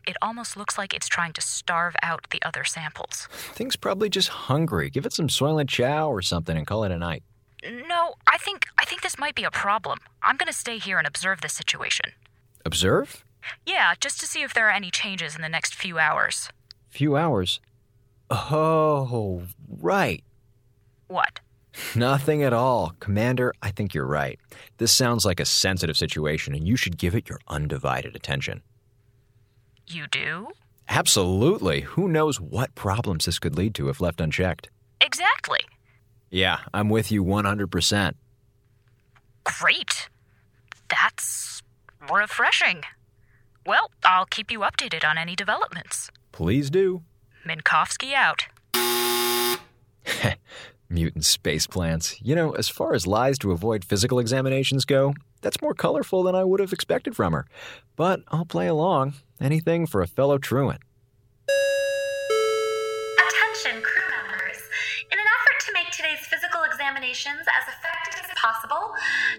[0.06, 3.28] It almost looks like it's trying to starve out the other samples.
[3.30, 4.90] Thing's probably just hungry.
[4.90, 7.22] Give it some Soylent Chow or something and call it a night.
[7.62, 9.98] No, I think I think this might be a problem.
[10.22, 12.12] I'm going to stay here and observe this situation.
[12.64, 13.24] Observe?
[13.66, 16.50] Yeah, just to see if there are any changes in the next few hours.
[16.88, 17.60] Few hours.
[18.30, 20.24] Oh, right.
[21.08, 21.40] What?
[21.94, 22.94] Nothing at all.
[23.00, 24.38] Commander, I think you're right.
[24.78, 28.62] This sounds like a sensitive situation, and you should give it your undivided attention.
[29.86, 30.48] You do?
[30.88, 31.82] Absolutely.
[31.82, 34.68] Who knows what problems this could lead to if left unchecked?
[35.00, 35.60] Exactly.
[36.30, 38.14] Yeah, I'm with you 100%.
[39.44, 40.08] Great.
[40.88, 41.62] That's
[42.10, 42.82] refreshing.
[43.66, 46.10] Well, I'll keep you updated on any developments.
[46.32, 47.02] Please do.
[47.46, 48.46] Minkowski out.
[50.92, 52.20] Mutant space plants.
[52.20, 56.34] You know, as far as lies to avoid physical examinations go, that's more colorful than
[56.34, 57.46] I would have expected from her.
[57.94, 59.14] But I'll play along.
[59.40, 60.80] Anything for a fellow truant.
[63.16, 64.58] Attention, crew members.
[65.12, 68.92] In an effort to make today's physical examinations as effective as possible,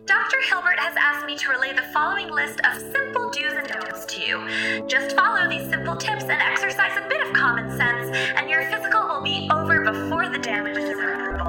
[0.05, 0.41] Dr.
[0.41, 4.21] Hilbert has asked me to relay the following list of simple do's and don'ts to
[4.21, 4.87] you.
[4.87, 9.05] Just follow these simple tips and exercise a bit of common sense, and your physical
[9.07, 11.40] will be over before the damage is irreparable.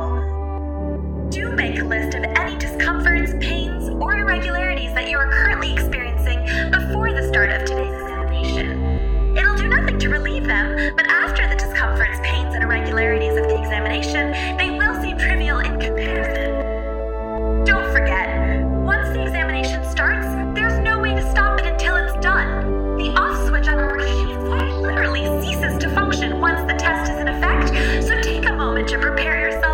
[1.93, 6.39] List of any discomforts, pains, or irregularities that you are currently experiencing
[6.71, 9.37] before the start of today's examination.
[9.37, 13.59] It'll do nothing to relieve them, but after the discomforts, pains, and irregularities of the
[13.61, 17.67] examination, they will seem trivial in comparison.
[17.67, 20.25] Don't forget, once the examination starts,
[20.59, 22.97] there's no way to stop it until it's done.
[22.97, 27.29] The off switch on our machine literally ceases to function once the test is in
[27.29, 27.69] effect,
[28.03, 29.72] so take a moment to prepare yourself.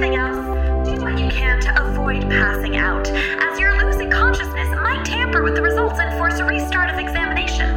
[0.00, 5.04] Everything else, do what you can to avoid passing out, as your losing consciousness might
[5.04, 7.68] tamper with the results and force a restart of examination.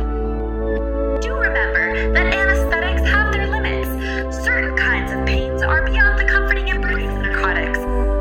[1.19, 3.89] Do remember that anesthetics have their limits.
[4.41, 7.79] Certain kinds of pains are beyond the comforting embrace of narcotics.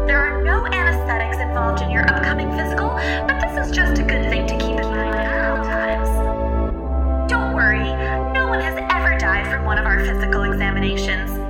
[0.08, 2.88] There are no anesthetics involved in your upcoming physical,
[3.28, 7.30] but this is just a good thing to keep in mind at all times.
[7.30, 7.84] Don't worry,
[8.32, 11.41] no one has ever died from one of our physical examinations.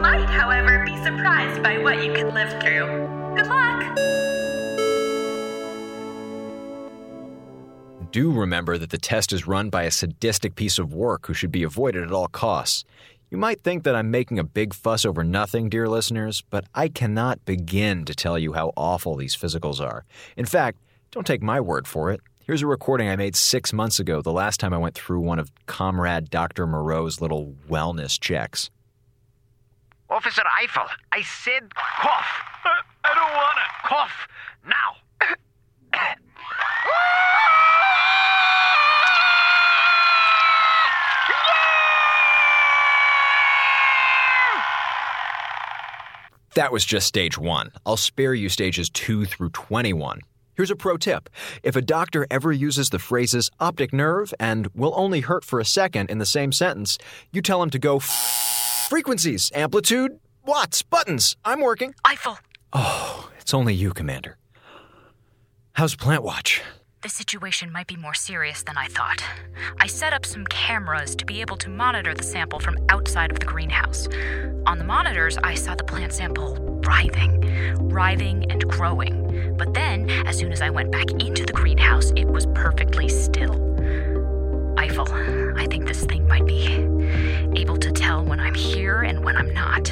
[0.00, 2.86] Might, however, be surprised by what you can live through.
[3.36, 3.96] Good luck!
[8.10, 11.52] Do remember that the test is run by a sadistic piece of work who should
[11.52, 12.84] be avoided at all costs.
[13.30, 16.88] You might think that I'm making a big fuss over nothing, dear listeners, but I
[16.88, 20.06] cannot begin to tell you how awful these physicals are.
[20.36, 20.78] In fact,
[21.10, 22.20] don't take my word for it.
[22.44, 25.38] Here's a recording I made six months ago, the last time I went through one
[25.38, 26.66] of Comrade Dr.
[26.66, 28.70] Moreau's little wellness checks.
[30.10, 32.42] Officer Eiffel, I said cough.
[33.04, 33.60] I don't wanna.
[33.84, 34.28] Cough.
[34.64, 34.96] Now.
[46.54, 47.70] That was just stage one.
[47.86, 50.20] I'll spare you stages two through 21.
[50.56, 51.28] Here's a pro tip.
[51.62, 55.64] If a doctor ever uses the phrases optic nerve and will only hurt for a
[55.64, 56.98] second in the same sentence,
[57.30, 58.47] you tell him to go f-
[58.88, 61.36] frequencies, amplitude, watts, buttons.
[61.44, 61.94] I'm working.
[62.04, 62.38] Eiffel,
[62.72, 64.36] Oh, it's only you, Commander.
[65.72, 66.62] How's Plant Watch?
[67.00, 69.22] the situation might be more serious than I thought.
[69.80, 73.38] I set up some cameras to be able to monitor the sample from outside of
[73.38, 74.08] the greenhouse.
[74.66, 79.54] On the monitors, I saw the plant sample writhing, writhing and growing.
[79.56, 83.54] But then, as soon as I went back into the greenhouse, it was perfectly still.
[84.78, 85.08] Eiffel,
[85.56, 86.68] I think this thing might be
[87.56, 89.90] able to tell when I'm here and when I'm not.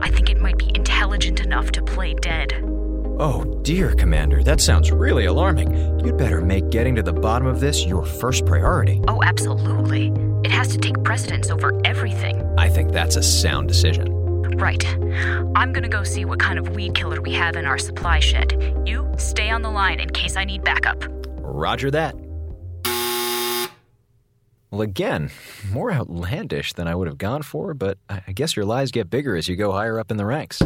[0.00, 2.54] I think it might be intelligent enough to play dead.
[3.18, 6.00] Oh, dear, Commander, that sounds really alarming.
[6.00, 9.02] You'd better make getting to the bottom of this your first priority.
[9.06, 10.10] Oh, absolutely.
[10.42, 12.42] It has to take precedence over everything.
[12.56, 14.14] I think that's a sound decision.
[14.56, 14.82] Right.
[15.54, 18.82] I'm gonna go see what kind of weed killer we have in our supply shed.
[18.86, 21.04] You stay on the line in case I need backup.
[21.36, 22.14] Roger that.
[24.72, 25.30] Well, again,
[25.70, 29.36] more outlandish than I would have gone for, but I guess your lies get bigger
[29.36, 30.62] as you go higher up in the ranks.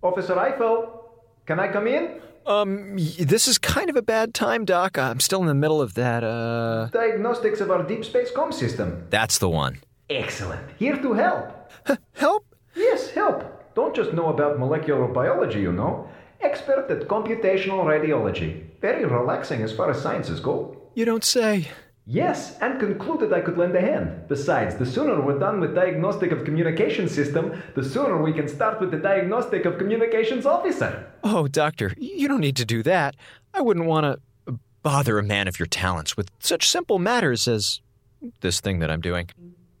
[0.00, 2.22] Officer Eiffel, can I come in?
[2.46, 4.96] Um, this is kind of a bad time, Doc.
[4.96, 6.88] I'm still in the middle of that, uh.
[6.90, 9.06] Diagnostics of our deep space com system.
[9.10, 9.80] That's the one.
[10.08, 10.62] Excellent.
[10.78, 11.70] Here to help.
[12.14, 12.46] Help?
[12.74, 13.74] Yes, help.
[13.74, 16.08] Don't just know about molecular biology, you know.
[16.40, 18.64] Expert at computational radiology.
[18.80, 20.78] Very relaxing as far as sciences go.
[20.94, 21.68] You don't say.
[22.04, 24.24] Yes, and concluded I could lend a hand.
[24.28, 28.80] Besides, the sooner we're done with diagnostic of communication system, the sooner we can start
[28.80, 31.06] with the diagnostic of communications officer.
[31.22, 33.14] Oh, Doctor, you don't need to do that.
[33.54, 34.04] I wouldn't want
[34.46, 37.80] to bother a man of your talents with such simple matters as
[38.40, 39.30] this thing that I'm doing.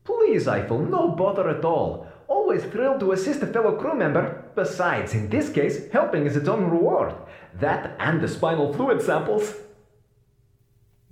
[0.04, 2.06] Please, Eiffel, no bother at all.
[2.28, 4.44] Always thrilled to assist a fellow crew member.
[4.54, 7.14] Besides, in this case, helping is its own reward.
[7.54, 9.54] That and the spinal fluid samples.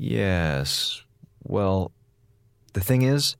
[0.00, 1.02] Yes.
[1.44, 1.92] Well,
[2.72, 3.36] the thing is,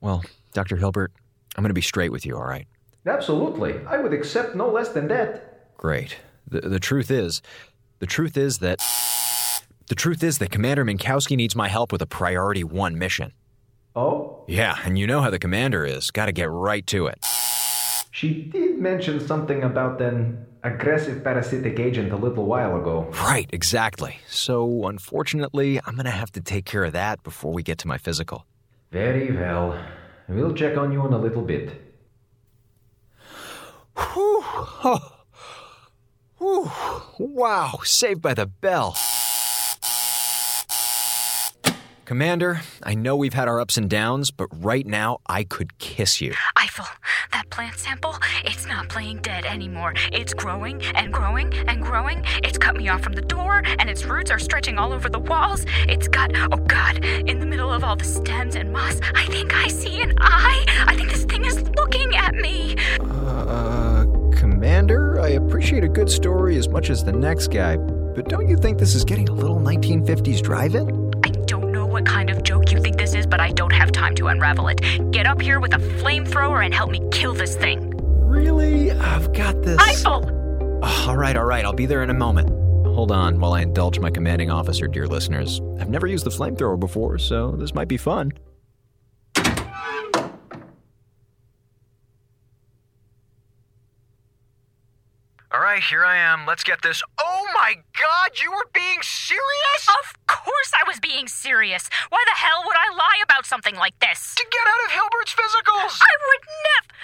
[0.00, 0.76] well, Dr.
[0.76, 1.12] Hilbert,
[1.54, 2.66] I'm going to be straight with you, all right?
[3.06, 3.78] Absolutely.
[3.86, 5.76] I would accept no less than that.
[5.76, 6.16] Great.
[6.48, 7.42] The, the truth is,
[8.00, 8.80] the truth is that.
[9.86, 13.32] The truth is that Commander Minkowski needs my help with a priority one mission.
[13.94, 14.44] Oh?
[14.48, 16.10] Yeah, and you know how the commander is.
[16.10, 17.24] Gotta get right to it.
[18.10, 23.10] She did mention something about an aggressive parasitic agent a little while ago.
[23.22, 24.18] Right, exactly.
[24.28, 27.98] So, unfortunately, I'm gonna have to take care of that before we get to my
[27.98, 28.46] physical.
[28.90, 29.78] Very well.
[30.28, 31.72] We'll check on you in a little bit.
[33.96, 34.42] Whew.
[34.44, 35.14] Oh.
[36.38, 36.70] Whew.
[37.18, 38.96] Wow, saved by the bell.
[42.04, 46.22] Commander, I know we've had our ups and downs, but right now I could kiss
[46.22, 46.32] you.
[46.78, 46.96] Eiffel,
[47.32, 48.14] that plant sample,
[48.44, 49.94] it's not playing dead anymore.
[50.12, 52.22] It's growing and growing and growing.
[52.44, 55.18] It's cut me off from the door, and its roots are stretching all over the
[55.18, 55.64] walls.
[55.88, 59.54] It's got, oh God, in the middle of all the stems and moss, I think
[59.54, 60.64] I see an eye.
[60.86, 62.76] I think this thing is looking at me.
[63.00, 64.04] Uh,
[64.36, 68.56] Commander, I appreciate a good story as much as the next guy, but don't you
[68.56, 71.12] think this is getting a little 1950s drive in?
[71.24, 73.87] I don't know what kind of joke you think this is, but I don't have
[74.08, 75.10] time to unravel it.
[75.10, 77.92] Get up here with a flamethrower and help me kill this thing.
[78.26, 78.90] Really?
[78.90, 79.78] I've got this.
[79.80, 80.24] Eiffel!
[80.82, 82.48] Oh, all right, all right, I'll be there in a moment.
[82.86, 85.60] Hold on while I indulge my commanding officer, dear listeners.
[85.80, 88.32] I've never used the flamethrower before, so this might be fun.
[95.68, 96.46] Right, here I am.
[96.46, 97.02] Let's get this.
[97.20, 99.82] Oh my god, you were being serious?
[100.00, 101.90] Of course I was being serious.
[102.08, 104.34] Why the hell would I lie about something like this?
[104.36, 106.00] To get out of Hilbert's physicals!
[106.00, 106.94] I would never.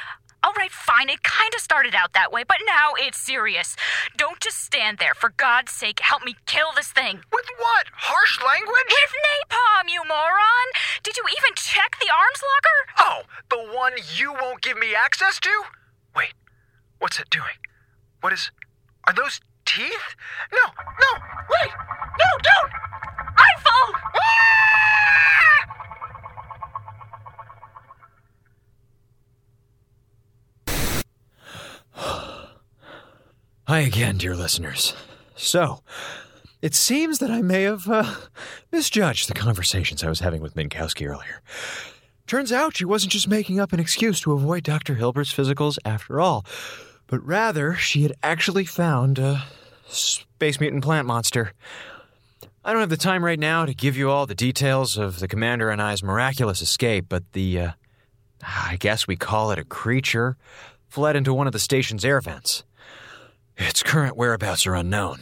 [0.44, 1.08] All right, fine.
[1.08, 3.76] It kind of started out that way, but now it's serious.
[4.16, 5.14] Don't just stand there.
[5.14, 7.20] For God's sake, help me kill this thing.
[7.32, 7.86] With what?
[7.92, 8.88] Harsh language?
[8.88, 10.68] With napalm, you moron!
[11.02, 12.80] Did you even check the arms locker?
[12.98, 15.64] Oh, the one you won't give me access to?
[16.16, 16.32] Wait,
[16.98, 17.56] what's it doing?
[18.24, 18.50] What is.
[19.06, 20.16] Are those teeth?
[20.50, 20.60] No,
[20.98, 21.08] no,
[21.50, 21.70] wait!
[22.18, 22.72] No, don't!
[23.36, 23.84] Eiffel!
[33.68, 34.94] Hi again, dear listeners.
[35.36, 35.82] So,
[36.62, 38.10] it seems that I may have uh,
[38.72, 41.42] misjudged the conversations I was having with Minkowski earlier.
[42.26, 44.94] Turns out she wasn't just making up an excuse to avoid Dr.
[44.94, 46.46] Hilbert's physicals after all,
[47.06, 49.44] but rather she had actually found a
[49.86, 51.52] space mutant plant monster.
[52.64, 55.28] I don't have the time right now to give you all the details of the
[55.28, 57.70] commander and I's miraculous escape, but the, uh,
[58.42, 60.36] I guess we call it a creature,
[60.88, 62.64] fled into one of the station's air vents.
[63.56, 65.20] Its current whereabouts are unknown.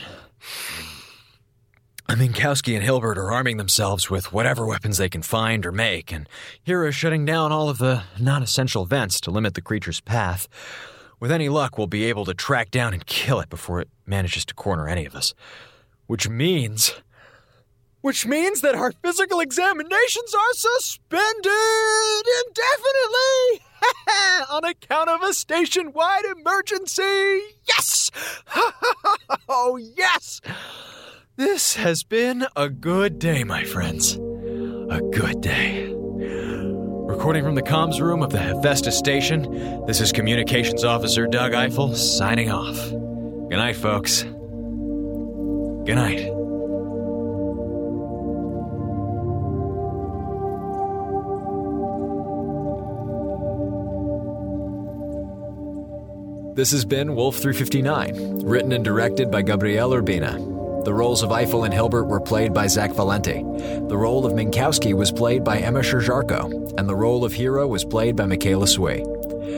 [2.09, 6.29] Minkowski and Hilbert are arming themselves with whatever weapons they can find or make, and
[6.63, 10.47] Hera is shutting down all of the non essential vents to limit the creature's path.
[11.23, 14.45] With any luck, we'll be able to track down and kill it before it manages
[14.47, 15.35] to corner any of us.
[16.09, 16.95] Which means.
[18.01, 23.65] Which means that our physical examinations are suspended indefinitely!
[24.51, 27.41] On account of a station wide emergency!
[27.69, 28.11] Yes!
[29.49, 30.41] oh, yes!
[31.37, 34.17] This has been a good day, my friends.
[34.17, 35.95] A good day.
[37.13, 41.95] Recording from the comms room of the Hephaestus station, this is Communications Officer Doug Eiffel
[41.95, 42.75] signing off.
[42.89, 44.23] Good night, folks.
[44.23, 46.31] Good night.
[56.57, 60.62] This has been Wolf 359, written and directed by Gabriel Urbina.
[60.85, 63.43] The roles of Eiffel and Hilbert were played by Zach Valenti.
[63.43, 67.85] The role of Minkowski was played by Emma Sherr-Ziarko, and the role of Hera was
[67.85, 69.05] played by Michaela Swee.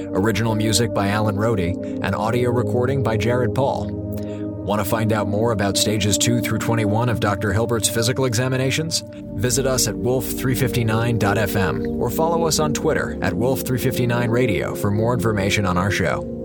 [0.08, 3.88] Original music by Alan Rohde, and audio recording by Jared Paul.
[3.90, 7.54] Want to find out more about stages 2 through 21 of Dr.
[7.54, 9.02] Hilbert's physical examinations?
[9.34, 15.78] Visit us at wolf359.fm or follow us on Twitter at wolf359radio for more information on
[15.78, 16.43] our show.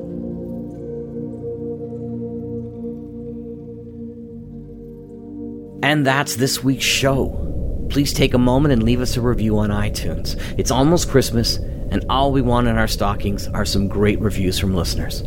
[5.81, 7.45] And that's this week's show.
[7.89, 10.39] Please take a moment and leave us a review on iTunes.
[10.57, 14.75] It's almost Christmas, and all we want in our stockings are some great reviews from
[14.75, 15.23] listeners.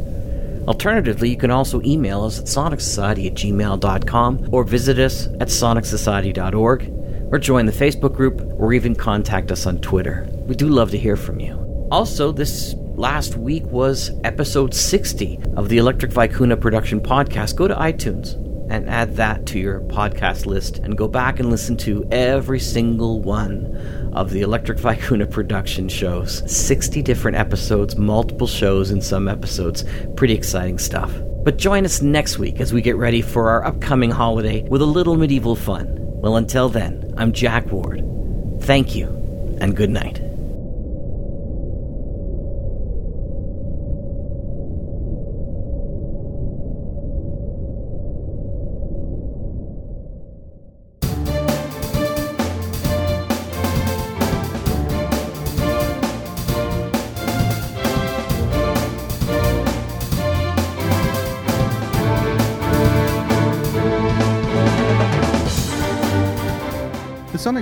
[0.69, 6.93] Alternatively, you can also email us at sonicsociety at gmail.com or visit us at sonicsociety.org
[7.33, 10.29] or join the Facebook group or even contact us on Twitter.
[10.47, 11.55] We do love to hear from you.
[11.91, 17.57] Also, this last week was episode 60 of the Electric Vicuna production podcast.
[17.57, 18.42] Go to iTunes
[18.73, 23.21] and add that to your podcast list and go back and listen to every single
[23.21, 26.43] one of the Electric Vicuna production shows.
[26.51, 29.85] 60 different episodes, multiple shows in some episodes.
[30.17, 31.13] Pretty exciting stuff.
[31.45, 34.87] But join us next week as we get ready for our upcoming holiday with a
[34.87, 35.87] little medieval fun.
[35.99, 38.03] Well, until then, I'm Jack Ward.
[38.63, 39.09] Thank you,
[39.61, 40.32] and good night.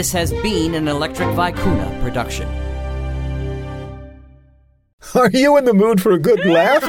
[0.00, 2.48] This has been an Electric Vicuna production.
[5.14, 6.82] Are you in the mood for a good laugh?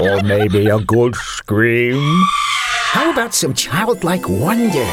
[0.02, 1.96] or maybe a good scream?
[2.28, 4.86] How about some childlike wonder?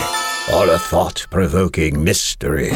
[0.53, 2.71] Or a thought provoking mystery?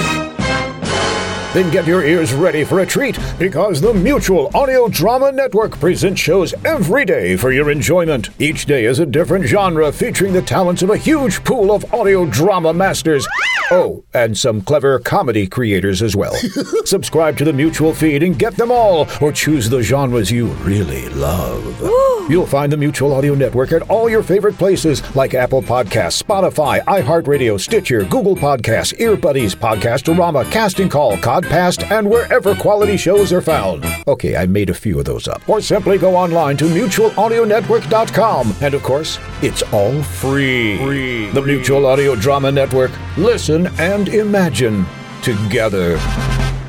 [1.54, 6.22] Then get your ears ready for a treat because the Mutual Audio Drama Network presents
[6.22, 8.30] shows every day for your enjoyment.
[8.38, 12.28] Each day is a different genre featuring the talents of a huge pool of audio
[12.28, 13.28] drama masters.
[13.72, 16.34] Oh, and some clever comedy creators as well.
[16.86, 21.10] Subscribe to the Mutual feed and get them all, or choose the genres you really
[21.10, 21.66] love.
[22.30, 26.84] You'll find the Mutual Audio Network at all your favorite places like Apple Podcasts, Spotify,
[26.86, 33.86] iHeartRadio, Stitcher, Google Podcasts, Earbuddies, Podcastorama, Casting Call, Codcast, and wherever quality shows are found.
[34.08, 35.48] Okay, I made a few of those up.
[35.48, 38.56] Or simply go online to mutualaudionetwork.com.
[38.62, 40.78] And of course, it's all free.
[40.78, 41.30] free.
[41.30, 42.92] The Mutual Audio Drama Network.
[43.18, 44.86] Listen and imagine
[45.22, 46.00] together.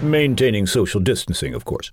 [0.03, 1.91] Maintaining social distancing, of course.